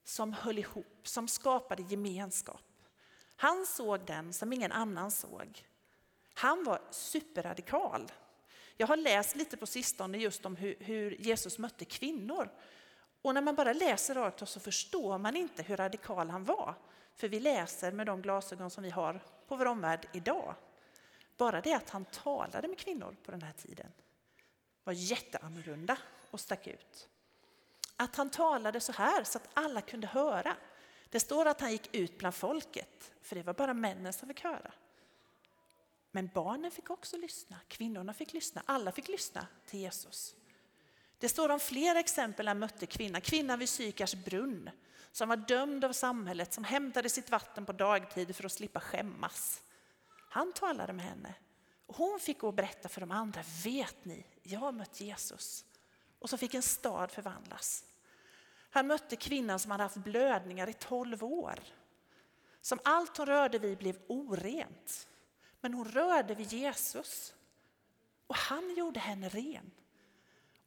som 0.04 0.32
höll 0.32 0.58
ihop, 0.58 1.00
som 1.02 1.28
skapade 1.28 1.82
gemenskap. 1.82 2.62
Han 3.36 3.66
såg 3.66 4.06
den 4.06 4.32
som 4.32 4.52
ingen 4.52 4.72
annan 4.72 5.10
såg. 5.10 5.66
Han 6.34 6.64
var 6.64 6.82
superradikal. 6.90 8.12
Jag 8.76 8.86
har 8.86 8.96
läst 8.96 9.36
lite 9.36 9.56
på 9.56 9.66
sistone 9.66 10.18
just 10.18 10.46
om 10.46 10.56
hur, 10.56 10.76
hur 10.80 11.10
Jesus 11.10 11.58
mötte 11.58 11.84
kvinnor. 11.84 12.50
Och 13.28 13.34
när 13.34 13.42
man 13.42 13.54
bara 13.54 13.72
läser 13.72 14.14
rakt 14.14 14.48
så 14.48 14.60
förstår 14.60 15.18
man 15.18 15.36
inte 15.36 15.62
hur 15.62 15.76
radikal 15.76 16.30
han 16.30 16.44
var. 16.44 16.74
För 17.14 17.28
vi 17.28 17.40
läser 17.40 17.92
med 17.92 18.06
de 18.06 18.22
glasögon 18.22 18.70
som 18.70 18.84
vi 18.84 18.90
har 18.90 19.20
på 19.48 19.56
vår 19.56 19.66
omvärld 19.66 20.08
idag. 20.12 20.54
Bara 21.36 21.60
det 21.60 21.74
att 21.74 21.90
han 21.90 22.04
talade 22.04 22.68
med 22.68 22.78
kvinnor 22.78 23.16
på 23.24 23.30
den 23.30 23.42
här 23.42 23.52
tiden 23.52 23.92
var 24.84 24.92
jätteannorlunda 24.92 25.98
och 26.30 26.40
stack 26.40 26.66
ut. 26.66 27.08
Att 27.96 28.16
han 28.16 28.30
talade 28.30 28.80
så 28.80 28.92
här 28.92 29.24
så 29.24 29.38
att 29.38 29.48
alla 29.54 29.80
kunde 29.80 30.06
höra. 30.06 30.56
Det 31.08 31.20
står 31.20 31.46
att 31.46 31.60
han 31.60 31.72
gick 31.72 31.94
ut 31.94 32.18
bland 32.18 32.34
folket, 32.34 33.12
för 33.22 33.36
det 33.36 33.42
var 33.42 33.54
bara 33.54 33.74
männen 33.74 34.12
som 34.12 34.28
fick 34.28 34.44
höra. 34.44 34.72
Men 36.10 36.30
barnen 36.34 36.70
fick 36.70 36.90
också 36.90 37.16
lyssna, 37.16 37.56
kvinnorna 37.68 38.14
fick 38.14 38.32
lyssna, 38.32 38.62
alla 38.66 38.92
fick 38.92 39.08
lyssna 39.08 39.46
till 39.66 39.80
Jesus. 39.80 40.34
Det 41.18 41.28
står 41.28 41.48
om 41.48 41.60
flera 41.60 42.00
exempel 42.00 42.44
när 42.44 42.50
han 42.50 42.58
mötte 42.58 42.86
kvinnan. 42.86 43.20
Kvinnan 43.20 43.58
vid 43.58 43.68
Sykars 43.68 44.14
brunn 44.14 44.70
som 45.12 45.28
var 45.28 45.36
dömd 45.36 45.84
av 45.84 45.92
samhället, 45.92 46.52
som 46.52 46.64
hämtade 46.64 47.08
sitt 47.08 47.30
vatten 47.30 47.66
på 47.66 47.72
dagtid 47.72 48.36
för 48.36 48.46
att 48.46 48.52
slippa 48.52 48.80
skämmas. 48.80 49.62
Han 50.30 50.52
talade 50.52 50.92
med 50.92 51.04
henne. 51.04 51.34
Och 51.86 51.96
hon 51.96 52.20
fick 52.20 52.38
gå 52.38 52.46
och 52.46 52.54
berätta 52.54 52.88
för 52.88 53.00
de 53.00 53.10
andra, 53.10 53.42
vet 53.64 54.04
ni, 54.04 54.26
jag 54.42 54.60
har 54.60 54.72
mött 54.72 55.00
Jesus. 55.00 55.64
Och 56.18 56.30
så 56.30 56.36
fick 56.36 56.54
en 56.54 56.62
stad 56.62 57.10
förvandlas. 57.10 57.84
Han 58.70 58.86
mötte 58.86 59.16
kvinnan 59.16 59.58
som 59.58 59.70
hade 59.70 59.82
haft 59.82 59.96
blödningar 59.96 60.68
i 60.68 60.72
tolv 60.72 61.24
år. 61.24 61.60
Som 62.60 62.78
allt 62.84 63.16
hon 63.16 63.26
rörde 63.26 63.58
vid 63.58 63.78
blev 63.78 63.98
orent. 64.06 65.08
Men 65.60 65.74
hon 65.74 65.88
rörde 65.88 66.34
vid 66.34 66.52
Jesus. 66.52 67.34
Och 68.26 68.36
han 68.36 68.74
gjorde 68.74 69.00
henne 69.00 69.28
ren. 69.28 69.70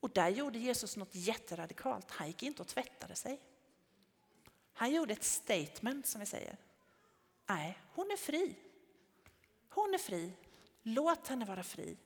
Och 0.01 0.09
där 0.09 0.29
gjorde 0.29 0.59
Jesus 0.59 0.97
något 0.97 1.15
jätteradikalt. 1.15 2.11
Han 2.11 2.27
gick 2.27 2.43
inte 2.43 2.61
och 2.61 2.67
tvättade 2.67 3.15
sig. 3.15 3.39
Han 4.73 4.91
gjorde 4.91 5.13
ett 5.13 5.23
statement 5.23 6.07
som 6.07 6.19
vi 6.19 6.25
säger. 6.25 6.57
Nej, 7.45 7.77
hon 7.93 8.11
är 8.11 8.17
fri. 8.17 8.55
Hon 9.69 9.93
är 9.93 9.97
fri. 9.97 10.33
Låt 10.83 11.27
henne 11.27 11.45
vara 11.45 11.63
fri. 11.63 11.97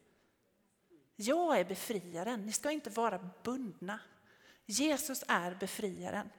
Jag 1.16 1.60
är 1.60 1.66
befriaren. 1.66 2.46
Ni 2.46 2.52
ska 2.52 2.72
inte 2.72 2.90
vara 2.90 3.30
bundna. 3.44 4.00
Jesus 4.66 5.24
är 5.28 5.56
befriaren. 5.56 6.30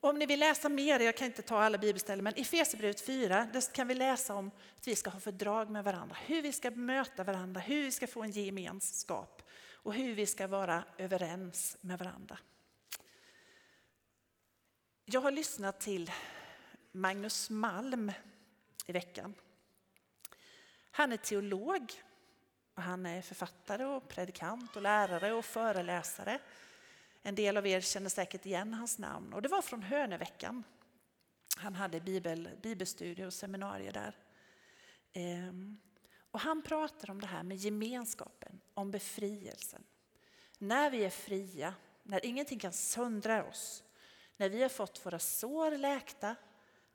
Om 0.00 0.18
ni 0.18 0.26
vill 0.26 0.40
läsa 0.40 0.68
mer, 0.68 1.00
jag 1.00 1.16
kan 1.16 1.26
inte 1.26 1.42
ta 1.42 1.58
alla 1.58 1.78
bibelställen, 1.78 2.24
men 2.24 2.38
i 2.38 2.40
Efesierbrevet 2.40 3.00
4 3.00 3.48
där 3.52 3.74
kan 3.74 3.88
vi 3.88 3.94
läsa 3.94 4.34
om 4.34 4.50
att 4.76 4.88
vi 4.88 4.96
ska 4.96 5.10
ha 5.10 5.20
fördrag 5.20 5.70
med 5.70 5.84
varandra, 5.84 6.16
hur 6.26 6.42
vi 6.42 6.52
ska 6.52 6.70
möta 6.70 7.24
varandra, 7.24 7.60
hur 7.60 7.82
vi 7.82 7.92
ska 7.92 8.06
få 8.06 8.22
en 8.22 8.30
gemenskap 8.30 9.41
och 9.82 9.94
hur 9.94 10.14
vi 10.14 10.26
ska 10.26 10.46
vara 10.46 10.84
överens 10.98 11.76
med 11.80 11.98
varandra. 11.98 12.38
Jag 15.04 15.20
har 15.20 15.30
lyssnat 15.30 15.80
till 15.80 16.12
Magnus 16.92 17.50
Malm 17.50 18.12
i 18.86 18.92
veckan. 18.92 19.34
Han 20.90 21.12
är 21.12 21.16
teolog, 21.16 21.92
och 22.74 22.82
han 22.82 23.06
är 23.06 23.22
författare 23.22 23.84
och 23.84 24.08
predikant 24.08 24.76
och 24.76 24.82
lärare 24.82 25.32
och 25.32 25.44
föreläsare. 25.44 26.38
En 27.22 27.34
del 27.34 27.56
av 27.56 27.66
er 27.66 27.80
känner 27.80 28.08
säkert 28.08 28.46
igen 28.46 28.74
hans 28.74 28.98
namn 28.98 29.32
och 29.32 29.42
det 29.42 29.48
var 29.48 29.62
från 29.62 29.82
Höneveckan. 29.82 30.64
Han 31.56 31.74
hade 31.74 32.00
bibel, 32.00 32.48
bibelstudier 32.62 33.26
och 33.26 33.32
seminarier 33.32 33.92
där. 33.92 34.16
Ehm, 35.12 35.78
och 36.32 36.40
han 36.40 36.62
pratar 36.62 37.10
om 37.10 37.20
det 37.20 37.26
här 37.26 37.42
med 37.42 37.56
gemenskapen, 37.56 38.60
om 38.74 38.90
befrielsen. 38.90 39.84
När 40.58 40.90
vi 40.90 41.04
är 41.04 41.10
fria, 41.10 41.74
när 42.02 42.26
ingenting 42.26 42.58
kan 42.58 42.72
söndra 42.72 43.44
oss, 43.44 43.84
när 44.36 44.48
vi 44.48 44.62
har 44.62 44.68
fått 44.68 45.06
våra 45.06 45.18
sår 45.18 45.70
läkta, 45.70 46.36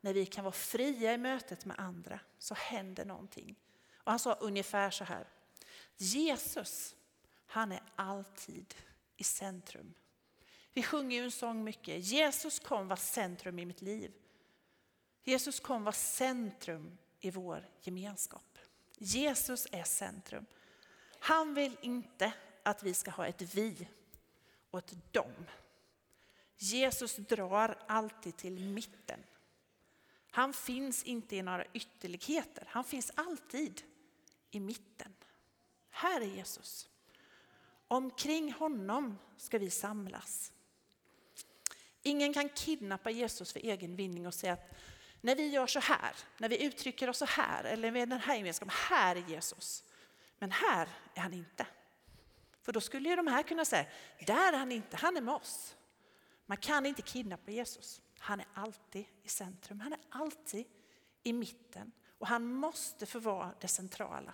när 0.01 0.13
vi 0.13 0.25
kan 0.25 0.43
vara 0.43 0.51
fria 0.51 1.13
i 1.13 1.17
mötet 1.17 1.65
med 1.65 1.79
andra, 1.79 2.19
så 2.39 2.53
händer 2.53 3.05
någonting. 3.05 3.55
Och 3.93 4.11
han 4.11 4.19
sa 4.19 4.33
ungefär 4.33 4.89
så 4.89 5.03
här. 5.03 5.27
Jesus, 5.97 6.95
han 7.45 7.71
är 7.71 7.83
alltid 7.95 8.75
i 9.17 9.23
centrum. 9.23 9.93
Vi 10.73 10.83
sjunger 10.83 11.17
ju 11.17 11.23
en 11.23 11.31
sång 11.31 11.63
mycket. 11.63 12.03
Jesus 12.03 12.59
kom 12.59 12.87
vara 12.87 12.97
centrum 12.97 13.59
i 13.59 13.65
mitt 13.65 13.81
liv. 13.81 14.13
Jesus 15.23 15.59
kom 15.59 15.83
vara 15.83 15.93
centrum 15.93 16.97
i 17.19 17.31
vår 17.31 17.69
gemenskap. 17.81 18.59
Jesus 18.97 19.67
är 19.71 19.83
centrum. 19.83 20.45
Han 21.19 21.53
vill 21.53 21.77
inte 21.81 22.33
att 22.63 22.83
vi 22.83 22.93
ska 22.93 23.11
ha 23.11 23.27
ett 23.27 23.41
vi 23.41 23.87
och 24.71 24.79
ett 24.79 25.13
dom. 25.13 25.45
Jesus 26.57 27.15
drar 27.15 27.77
alltid 27.87 28.37
till 28.37 28.59
mitten. 28.59 29.19
Han 30.31 30.53
finns 30.53 31.03
inte 31.03 31.35
i 31.35 31.41
några 31.41 31.65
ytterligheter, 31.73 32.63
han 32.67 32.83
finns 32.83 33.11
alltid 33.15 33.81
i 34.51 34.59
mitten. 34.59 35.13
Här 35.89 36.21
är 36.21 36.25
Jesus. 36.25 36.89
Omkring 37.87 38.53
honom 38.53 39.17
ska 39.37 39.57
vi 39.57 39.69
samlas. 39.69 40.51
Ingen 42.01 42.33
kan 42.33 42.49
kidnappa 42.49 43.09
Jesus 43.09 43.53
för 43.53 43.59
egen 43.59 43.95
vinning 43.95 44.27
och 44.27 44.33
säga 44.33 44.53
att 44.53 44.71
när 45.21 45.35
vi 45.35 45.47
gör 45.47 45.67
så 45.67 45.79
här, 45.79 46.15
när 46.37 46.49
vi 46.49 46.63
uttrycker 46.63 47.09
oss 47.09 47.17
så 47.17 47.25
här, 47.25 47.63
eller 47.63 47.91
med 47.91 48.09
den 48.09 48.19
här 48.19 48.35
gemenskapen, 48.35 48.75
här 48.89 49.15
är 49.15 49.23
Jesus. 49.27 49.83
Men 50.39 50.51
här 50.51 50.89
är 51.13 51.21
han 51.21 51.33
inte. 51.33 51.67
För 52.61 52.73
då 52.73 52.81
skulle 52.81 53.09
ju 53.09 53.15
de 53.15 53.27
här 53.27 53.43
kunna 53.43 53.65
säga, 53.65 53.85
där 54.25 54.53
är 54.53 54.57
han 54.57 54.71
inte, 54.71 54.97
han 54.97 55.17
är 55.17 55.21
med 55.21 55.33
oss. 55.33 55.75
Man 56.45 56.57
kan 56.57 56.85
inte 56.85 57.01
kidnappa 57.01 57.51
Jesus. 57.51 58.01
Han 58.19 58.39
är 58.39 58.47
alltid 58.53 59.05
i 59.23 59.29
centrum, 59.29 59.79
han 59.79 59.93
är 59.93 59.99
alltid 60.09 60.65
i 61.23 61.33
mitten. 61.33 61.91
Och 62.17 62.27
han 62.27 62.45
måste 62.45 63.05
få 63.05 63.19
vara 63.19 63.53
det 63.59 63.67
centrala. 63.67 64.33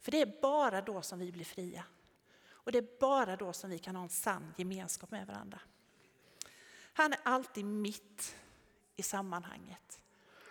För 0.00 0.10
det 0.10 0.20
är 0.20 0.40
bara 0.42 0.82
då 0.82 1.02
som 1.02 1.18
vi 1.18 1.32
blir 1.32 1.44
fria. 1.44 1.84
Och 2.48 2.72
det 2.72 2.78
är 2.78 2.98
bara 3.00 3.36
då 3.36 3.52
som 3.52 3.70
vi 3.70 3.78
kan 3.78 3.96
ha 3.96 4.02
en 4.02 4.08
sann 4.08 4.54
gemenskap 4.56 5.10
med 5.10 5.26
varandra. 5.26 5.60
Han 6.92 7.12
är 7.12 7.20
alltid 7.22 7.64
mitt 7.64 8.36
i 9.00 9.02
sammanhanget. 9.02 10.00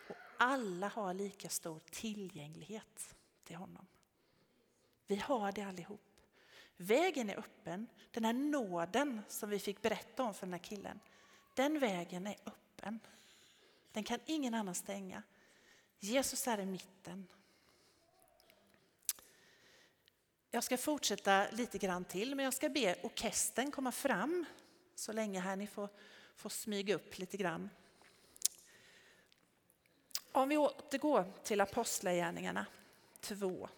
Och 0.10 0.16
alla 0.38 0.88
har 0.88 1.14
lika 1.14 1.50
stor 1.50 1.80
tillgänglighet 1.92 3.16
till 3.44 3.56
honom. 3.56 3.86
Vi 5.08 5.16
har 5.16 5.52
det 5.52 5.62
allihop. 5.62 6.02
Vägen 6.78 7.30
är 7.30 7.38
öppen. 7.38 7.88
Den 8.12 8.26
här 8.26 8.34
nåden 8.34 9.22
som 9.28 9.50
vi 9.50 9.60
fick 9.60 9.82
berätta 9.82 10.24
om 10.24 10.34
för 10.34 10.46
den 10.46 10.54
här 10.54 10.60
killen, 10.60 11.00
den 11.56 11.80
vägen 11.80 12.28
är 12.28 12.36
öppen. 12.46 13.00
Den 13.92 14.04
kan 14.04 14.20
ingen 14.26 14.54
annan 14.54 14.76
stänga. 14.76 15.24
Jesus 16.00 16.48
är 16.48 16.60
i 16.60 16.66
mitten. 16.66 17.28
Jag 20.52 20.64
ska 20.64 20.78
fortsätta 20.78 21.48
lite 21.52 21.78
grann 21.78 22.06
till, 22.06 22.36
men 22.36 22.46
jag 22.46 22.54
ska 22.54 22.70
be 22.70 22.96
orkestern 23.04 23.72
komma 23.72 23.92
fram 23.92 24.46
så 24.96 25.14
länge 25.14 25.40
här. 25.40 25.56
Ni 25.56 25.68
får, 25.68 25.90
får 26.36 26.50
smyga 26.50 26.96
upp 26.96 27.18
lite 27.18 27.38
grann. 27.38 27.70
Om 30.32 30.50
vi 30.50 30.58
återgår 30.58 31.34
till 31.44 31.62
Apostlagärningarna 31.62 32.66
2. 33.20 33.70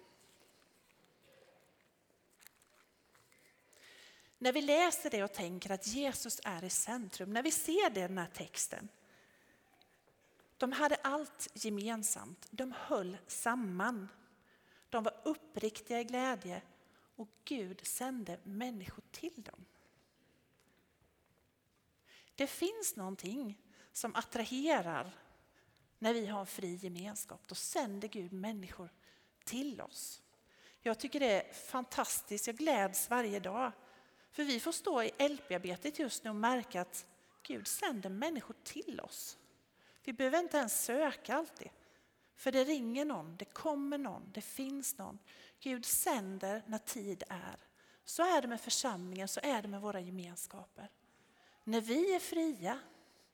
När 4.37 4.53
vi 4.53 4.61
läser 4.61 5.09
det 5.09 5.23
och 5.23 5.33
tänker 5.33 5.71
att 5.71 5.87
Jesus 5.87 6.41
är 6.43 6.63
i 6.63 6.69
centrum, 6.69 7.33
när 7.33 7.43
vi 7.43 7.51
ser 7.51 7.89
det 7.89 7.99
i 7.99 8.07
den 8.07 8.17
här 8.17 8.29
texten. 8.33 8.89
De 10.57 10.71
hade 10.71 10.95
allt 10.95 11.47
gemensamt, 11.53 12.47
de 12.51 12.73
höll 12.77 13.17
samman. 13.27 14.09
De 14.89 15.03
var 15.03 15.21
uppriktiga 15.23 15.99
i 15.99 16.03
glädje 16.03 16.61
och 17.15 17.29
Gud 17.45 17.87
sände 17.87 18.39
människor 18.43 19.03
till 19.11 19.41
dem. 19.43 19.65
Det 22.35 22.47
finns 22.47 22.95
någonting 22.95 23.57
som 23.91 24.15
attraherar 24.15 25.20
när 26.01 26.13
vi 26.13 26.25
har 26.25 26.39
en 26.39 26.45
fri 26.45 26.75
gemenskap. 26.75 27.41
Då 27.47 27.55
sänder 27.55 28.07
Gud 28.07 28.33
människor 28.33 28.89
till 29.43 29.81
oss. 29.81 30.21
Jag 30.81 30.99
tycker 30.99 31.19
det 31.19 31.31
är 31.31 31.53
fantastiskt, 31.53 32.47
jag 32.47 32.55
gläds 32.55 33.09
varje 33.09 33.39
dag 33.39 33.71
för 34.31 34.43
vi 34.43 34.59
får 34.59 34.71
stå 34.71 35.03
i 35.03 35.11
LP-arbetet 35.29 35.99
just 35.99 36.23
nu 36.23 36.29
och 36.29 36.35
märka 36.35 36.81
att 36.81 37.05
Gud 37.43 37.67
sänder 37.67 38.09
människor 38.09 38.55
till 38.63 38.99
oss. 38.99 39.37
Vi 40.03 40.13
behöver 40.13 40.39
inte 40.39 40.57
ens 40.57 40.83
söka 40.83 41.35
alltid. 41.35 41.69
För 42.35 42.51
det 42.51 42.63
ringer 42.63 43.05
någon, 43.05 43.37
det 43.37 43.45
kommer 43.45 43.97
någon, 43.97 44.31
det 44.33 44.41
finns 44.41 44.97
någon. 44.97 45.19
Gud 45.59 45.85
sänder 45.85 46.63
när 46.65 46.77
tid 46.77 47.23
är. 47.29 47.57
Så 48.03 48.37
är 48.37 48.41
det 48.41 48.47
med 48.47 48.61
församlingen, 48.61 49.27
så 49.27 49.39
är 49.43 49.61
det 49.61 49.67
med 49.67 49.81
våra 49.81 49.99
gemenskaper. 49.99 50.89
När 51.63 51.81
vi 51.81 52.15
är 52.15 52.19
fria 52.19 52.79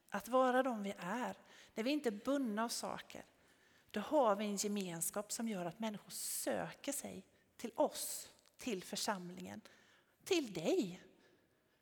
att 0.10 0.28
vara 0.28 0.64
de 0.64 0.84
vi 0.84 0.94
är, 1.00 1.36
när 1.78 1.84
vi 1.84 1.92
inte 1.92 2.10
är 2.10 2.22
bundna 2.26 2.64
av 2.64 2.70
saker, 2.70 3.26
då 3.92 4.00
har 4.00 4.36
vi 4.36 4.46
en 4.46 4.56
gemenskap 4.56 5.32
som 5.32 5.48
gör 5.48 5.66
att 5.66 5.80
människor 5.80 6.12
söker 6.12 6.92
sig 6.92 7.24
till 7.58 7.72
oss, 7.76 8.30
till 8.58 8.84
församlingen, 8.84 9.62
till 10.24 10.54
dig. 10.54 11.02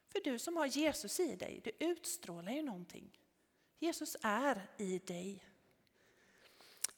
För 0.08 0.22
du 0.24 0.40
som 0.40 0.58
har 0.58 0.66
Jesus 0.66 1.20
i 1.20 1.36
dig, 1.36 1.62
du 1.64 1.72
utstrålar 1.80 2.52
ju 2.52 2.62
någonting. 2.62 3.20
Jesus 3.80 4.18
är 4.22 4.68
i 4.78 5.00
dig. 5.00 5.44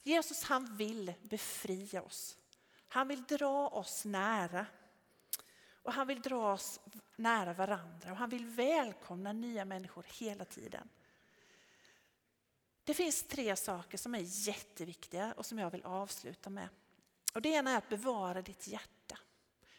Jesus 0.02 0.42
han 0.42 0.76
vill 0.76 1.14
befria 1.22 2.02
oss. 2.02 2.38
Han 2.88 3.08
vill 3.08 3.24
dra 3.24 3.68
oss 3.68 4.04
nära. 4.04 4.66
Och 5.82 5.92
han 5.92 6.06
vill 6.06 6.20
dra 6.20 6.52
oss 6.52 6.80
nära 7.16 7.52
varandra 7.52 8.10
och 8.10 8.16
han 8.16 8.30
vill 8.30 8.46
välkomna 8.46 9.32
nya 9.32 9.64
människor 9.64 10.06
hela 10.08 10.44
tiden. 10.44 10.88
Det 12.88 12.94
finns 12.94 13.22
tre 13.22 13.56
saker 13.56 13.98
som 13.98 14.14
är 14.14 14.48
jätteviktiga 14.48 15.34
och 15.36 15.46
som 15.46 15.58
jag 15.58 15.70
vill 15.70 15.82
avsluta 15.82 16.50
med. 16.50 16.68
Och 17.34 17.42
det 17.42 17.48
ena 17.48 17.70
är 17.70 17.76
att 17.76 17.88
bevara 17.88 18.42
ditt 18.42 18.68
hjärta. 18.68 19.18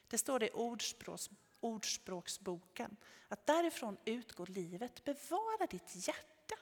Det 0.08 0.18
står 0.18 0.40
det 0.40 0.48
i 0.48 0.52
ordspråks, 0.52 1.30
Ordspråksboken. 1.60 2.98
Att 3.28 3.46
därifrån 3.46 3.98
utgår 4.06 4.46
livet. 4.46 5.04
Bevara 5.04 5.68
ditt 5.70 6.08
hjärta. 6.08 6.56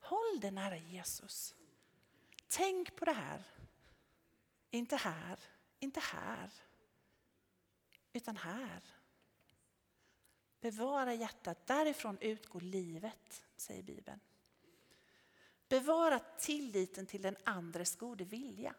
Håll 0.00 0.40
det 0.40 0.50
nära 0.50 0.76
Jesus. 0.76 1.54
Tänk 2.48 2.96
på 2.96 3.04
det 3.04 3.12
här. 3.12 3.42
Inte 4.70 4.96
här, 4.96 5.38
inte 5.78 6.00
här, 6.00 6.50
utan 8.12 8.36
här. 8.36 8.82
Bevara 10.60 11.14
hjärtat, 11.14 11.66
därifrån 11.66 12.18
utgår 12.20 12.60
livet, 12.60 13.44
säger 13.56 13.82
Bibeln. 13.82 14.20
Bevara 15.72 16.18
tilliten 16.18 17.06
till 17.06 17.22
den 17.22 17.36
andres 17.44 17.96
gode 17.96 18.24
vilja. 18.24 18.74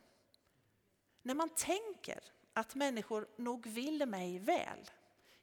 När 1.21 1.33
man 1.33 1.49
tänker 1.49 2.19
att 2.53 2.75
människor 2.75 3.27
nog 3.35 3.67
vill 3.67 4.05
mig 4.05 4.39
väl, 4.39 4.91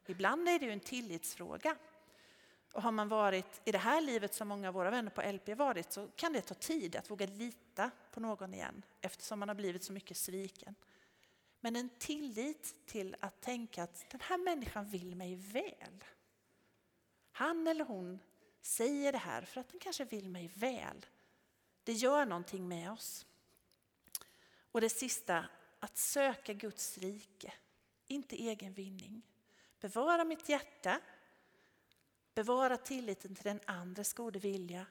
Ibland 0.06 0.48
är 0.48 0.58
det 0.58 0.64
ju 0.64 0.72
en 0.72 0.80
tillitsfråga. 0.80 1.76
Och 2.72 2.82
har 2.82 2.92
man 2.92 3.08
varit 3.08 3.60
i 3.64 3.72
det 3.72 3.78
här 3.78 4.00
livet 4.00 4.34
som 4.34 4.48
många 4.48 4.68
av 4.68 4.74
våra 4.74 4.90
vänner 4.90 5.10
på 5.10 5.22
LP 5.32 5.48
varit 5.48 5.92
så 5.92 6.08
kan 6.16 6.32
det 6.32 6.40
ta 6.40 6.54
tid 6.54 6.96
att 6.96 7.10
våga 7.10 7.26
lita 7.26 7.90
på 8.10 8.20
någon 8.20 8.54
igen 8.54 8.82
eftersom 9.00 9.38
man 9.38 9.48
har 9.48 9.56
blivit 9.56 9.84
så 9.84 9.92
mycket 9.92 10.16
sviken. 10.16 10.74
Men 11.60 11.76
en 11.76 11.88
tillit 11.88 12.74
till 12.86 13.16
att 13.20 13.40
tänka 13.40 13.82
att 13.82 14.06
den 14.10 14.20
här 14.20 14.38
människan 14.38 14.90
vill 14.90 15.16
mig 15.16 15.36
väl. 15.36 16.04
Han 17.32 17.66
eller 17.66 17.84
hon 17.84 18.20
säger 18.60 19.12
det 19.12 19.18
här 19.18 19.42
för 19.42 19.60
att 19.60 19.68
den 19.68 19.80
kanske 19.80 20.04
vill 20.04 20.28
mig 20.28 20.50
väl. 20.54 21.06
Det 21.84 21.92
gör 21.92 22.26
någonting 22.26 22.68
med 22.68 22.92
oss. 22.92 23.26
Och 24.72 24.80
det 24.80 24.88
sista, 24.88 25.44
att 25.80 25.96
söka 25.96 26.52
Guds 26.52 26.98
rike, 26.98 27.52
inte 28.06 28.36
egen 28.36 28.72
vinning. 28.72 29.22
Bevara 29.80 30.24
mitt 30.24 30.48
hjärta, 30.48 31.00
bevara 32.34 32.76
tilliten 32.76 33.34
till 33.34 33.44
den 33.44 33.60
andres 33.64 34.12
gode 34.12 34.38
vilja 34.38 34.86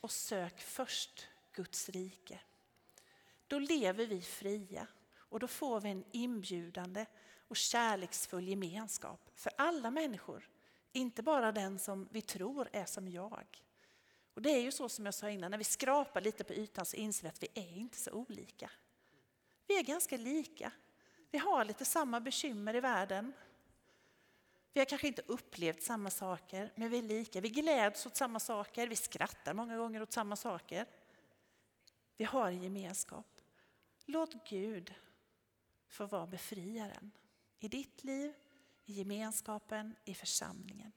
och 0.00 0.10
sök 0.10 0.60
först 0.60 1.28
Guds 1.52 1.88
rike. 1.88 2.40
Då 3.46 3.58
lever 3.58 4.06
vi 4.06 4.22
fria 4.22 4.86
och 5.16 5.40
då 5.40 5.46
får 5.48 5.80
vi 5.80 5.90
en 5.90 6.04
inbjudande 6.12 7.06
och 7.48 7.56
kärleksfull 7.56 8.48
gemenskap 8.48 9.30
för 9.34 9.52
alla 9.58 9.90
människor. 9.90 10.48
Inte 10.92 11.22
bara 11.22 11.52
den 11.52 11.78
som 11.78 12.08
vi 12.10 12.22
tror 12.22 12.68
är 12.72 12.84
som 12.84 13.08
jag. 13.08 13.63
Och 14.34 14.42
Det 14.42 14.50
är 14.50 14.60
ju 14.60 14.72
så 14.72 14.88
som 14.88 15.04
jag 15.04 15.14
sa 15.14 15.30
innan, 15.30 15.50
när 15.50 15.58
vi 15.58 15.64
skrapar 15.64 16.20
lite 16.20 16.44
på 16.44 16.52
ytan 16.52 16.86
så 16.86 16.96
inser 16.96 17.22
vi 17.22 17.28
att 17.28 17.42
vi 17.42 17.48
är 17.54 17.76
inte 17.76 17.98
så 17.98 18.10
olika. 18.10 18.70
Vi 19.66 19.78
är 19.78 19.82
ganska 19.82 20.16
lika. 20.16 20.72
Vi 21.30 21.38
har 21.38 21.64
lite 21.64 21.84
samma 21.84 22.20
bekymmer 22.20 22.76
i 22.76 22.80
världen. 22.80 23.32
Vi 24.72 24.80
har 24.80 24.84
kanske 24.84 25.06
inte 25.06 25.22
upplevt 25.26 25.82
samma 25.82 26.10
saker, 26.10 26.72
men 26.74 26.90
vi 26.90 26.98
är 26.98 27.02
lika. 27.02 27.40
Vi 27.40 27.48
gläds 27.48 28.06
åt 28.06 28.16
samma 28.16 28.40
saker, 28.40 28.86
vi 28.86 28.96
skrattar 28.96 29.54
många 29.54 29.76
gånger 29.76 30.02
åt 30.02 30.12
samma 30.12 30.36
saker. 30.36 30.86
Vi 32.16 32.24
har 32.24 32.48
en 32.48 32.62
gemenskap. 32.62 33.40
Låt 34.04 34.48
Gud 34.48 34.94
få 35.88 36.06
vara 36.06 36.26
befriaren 36.26 37.10
i 37.58 37.68
ditt 37.68 38.04
liv, 38.04 38.34
i 38.84 38.92
gemenskapen, 38.92 39.96
i 40.04 40.14
församlingen. 40.14 40.92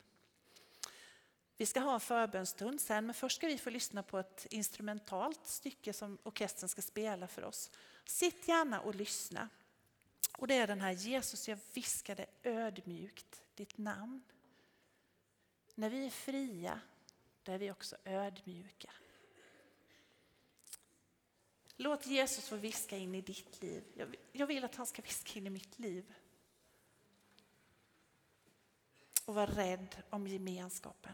Vi 1.57 1.65
ska 1.65 1.79
ha 1.79 1.93
en 1.93 1.99
förbönstund 1.99 2.81
sen, 2.81 3.05
men 3.05 3.15
först 3.15 3.37
ska 3.37 3.47
vi 3.47 3.57
få 3.57 3.69
lyssna 3.69 4.03
på 4.03 4.19
ett 4.19 4.47
instrumentalt 4.49 5.47
stycke 5.47 5.93
som 5.93 6.17
orkestern 6.23 6.69
ska 6.69 6.81
spela 6.81 7.27
för 7.27 7.43
oss. 7.43 7.71
Sitt 8.05 8.47
gärna 8.47 8.81
och 8.81 8.95
lyssna. 8.95 9.49
Och 10.37 10.47
det 10.47 10.55
är 10.55 10.67
den 10.67 10.81
här 10.81 10.91
Jesus, 10.91 11.49
jag 11.49 11.59
viskade 11.73 12.25
ödmjukt 12.43 13.43
ditt 13.55 13.77
namn. 13.77 14.23
När 15.75 15.89
vi 15.89 16.05
är 16.05 16.09
fria, 16.09 16.79
då 17.43 17.51
är 17.51 17.57
vi 17.57 17.71
också 17.71 17.95
ödmjuka. 18.03 18.91
Låt 21.75 22.07
Jesus 22.07 22.47
få 22.47 22.55
viska 22.55 22.97
in 22.97 23.15
i 23.15 23.21
ditt 23.21 23.61
liv. 23.61 23.83
Jag 24.31 24.47
vill 24.47 24.63
att 24.63 24.75
han 24.75 24.85
ska 24.85 25.01
viska 25.01 25.39
in 25.39 25.47
i 25.47 25.49
mitt 25.49 25.79
liv. 25.79 26.13
Och 29.25 29.35
var 29.35 29.47
rädd 29.47 30.03
om 30.09 30.27
gemenskapen 30.27 31.13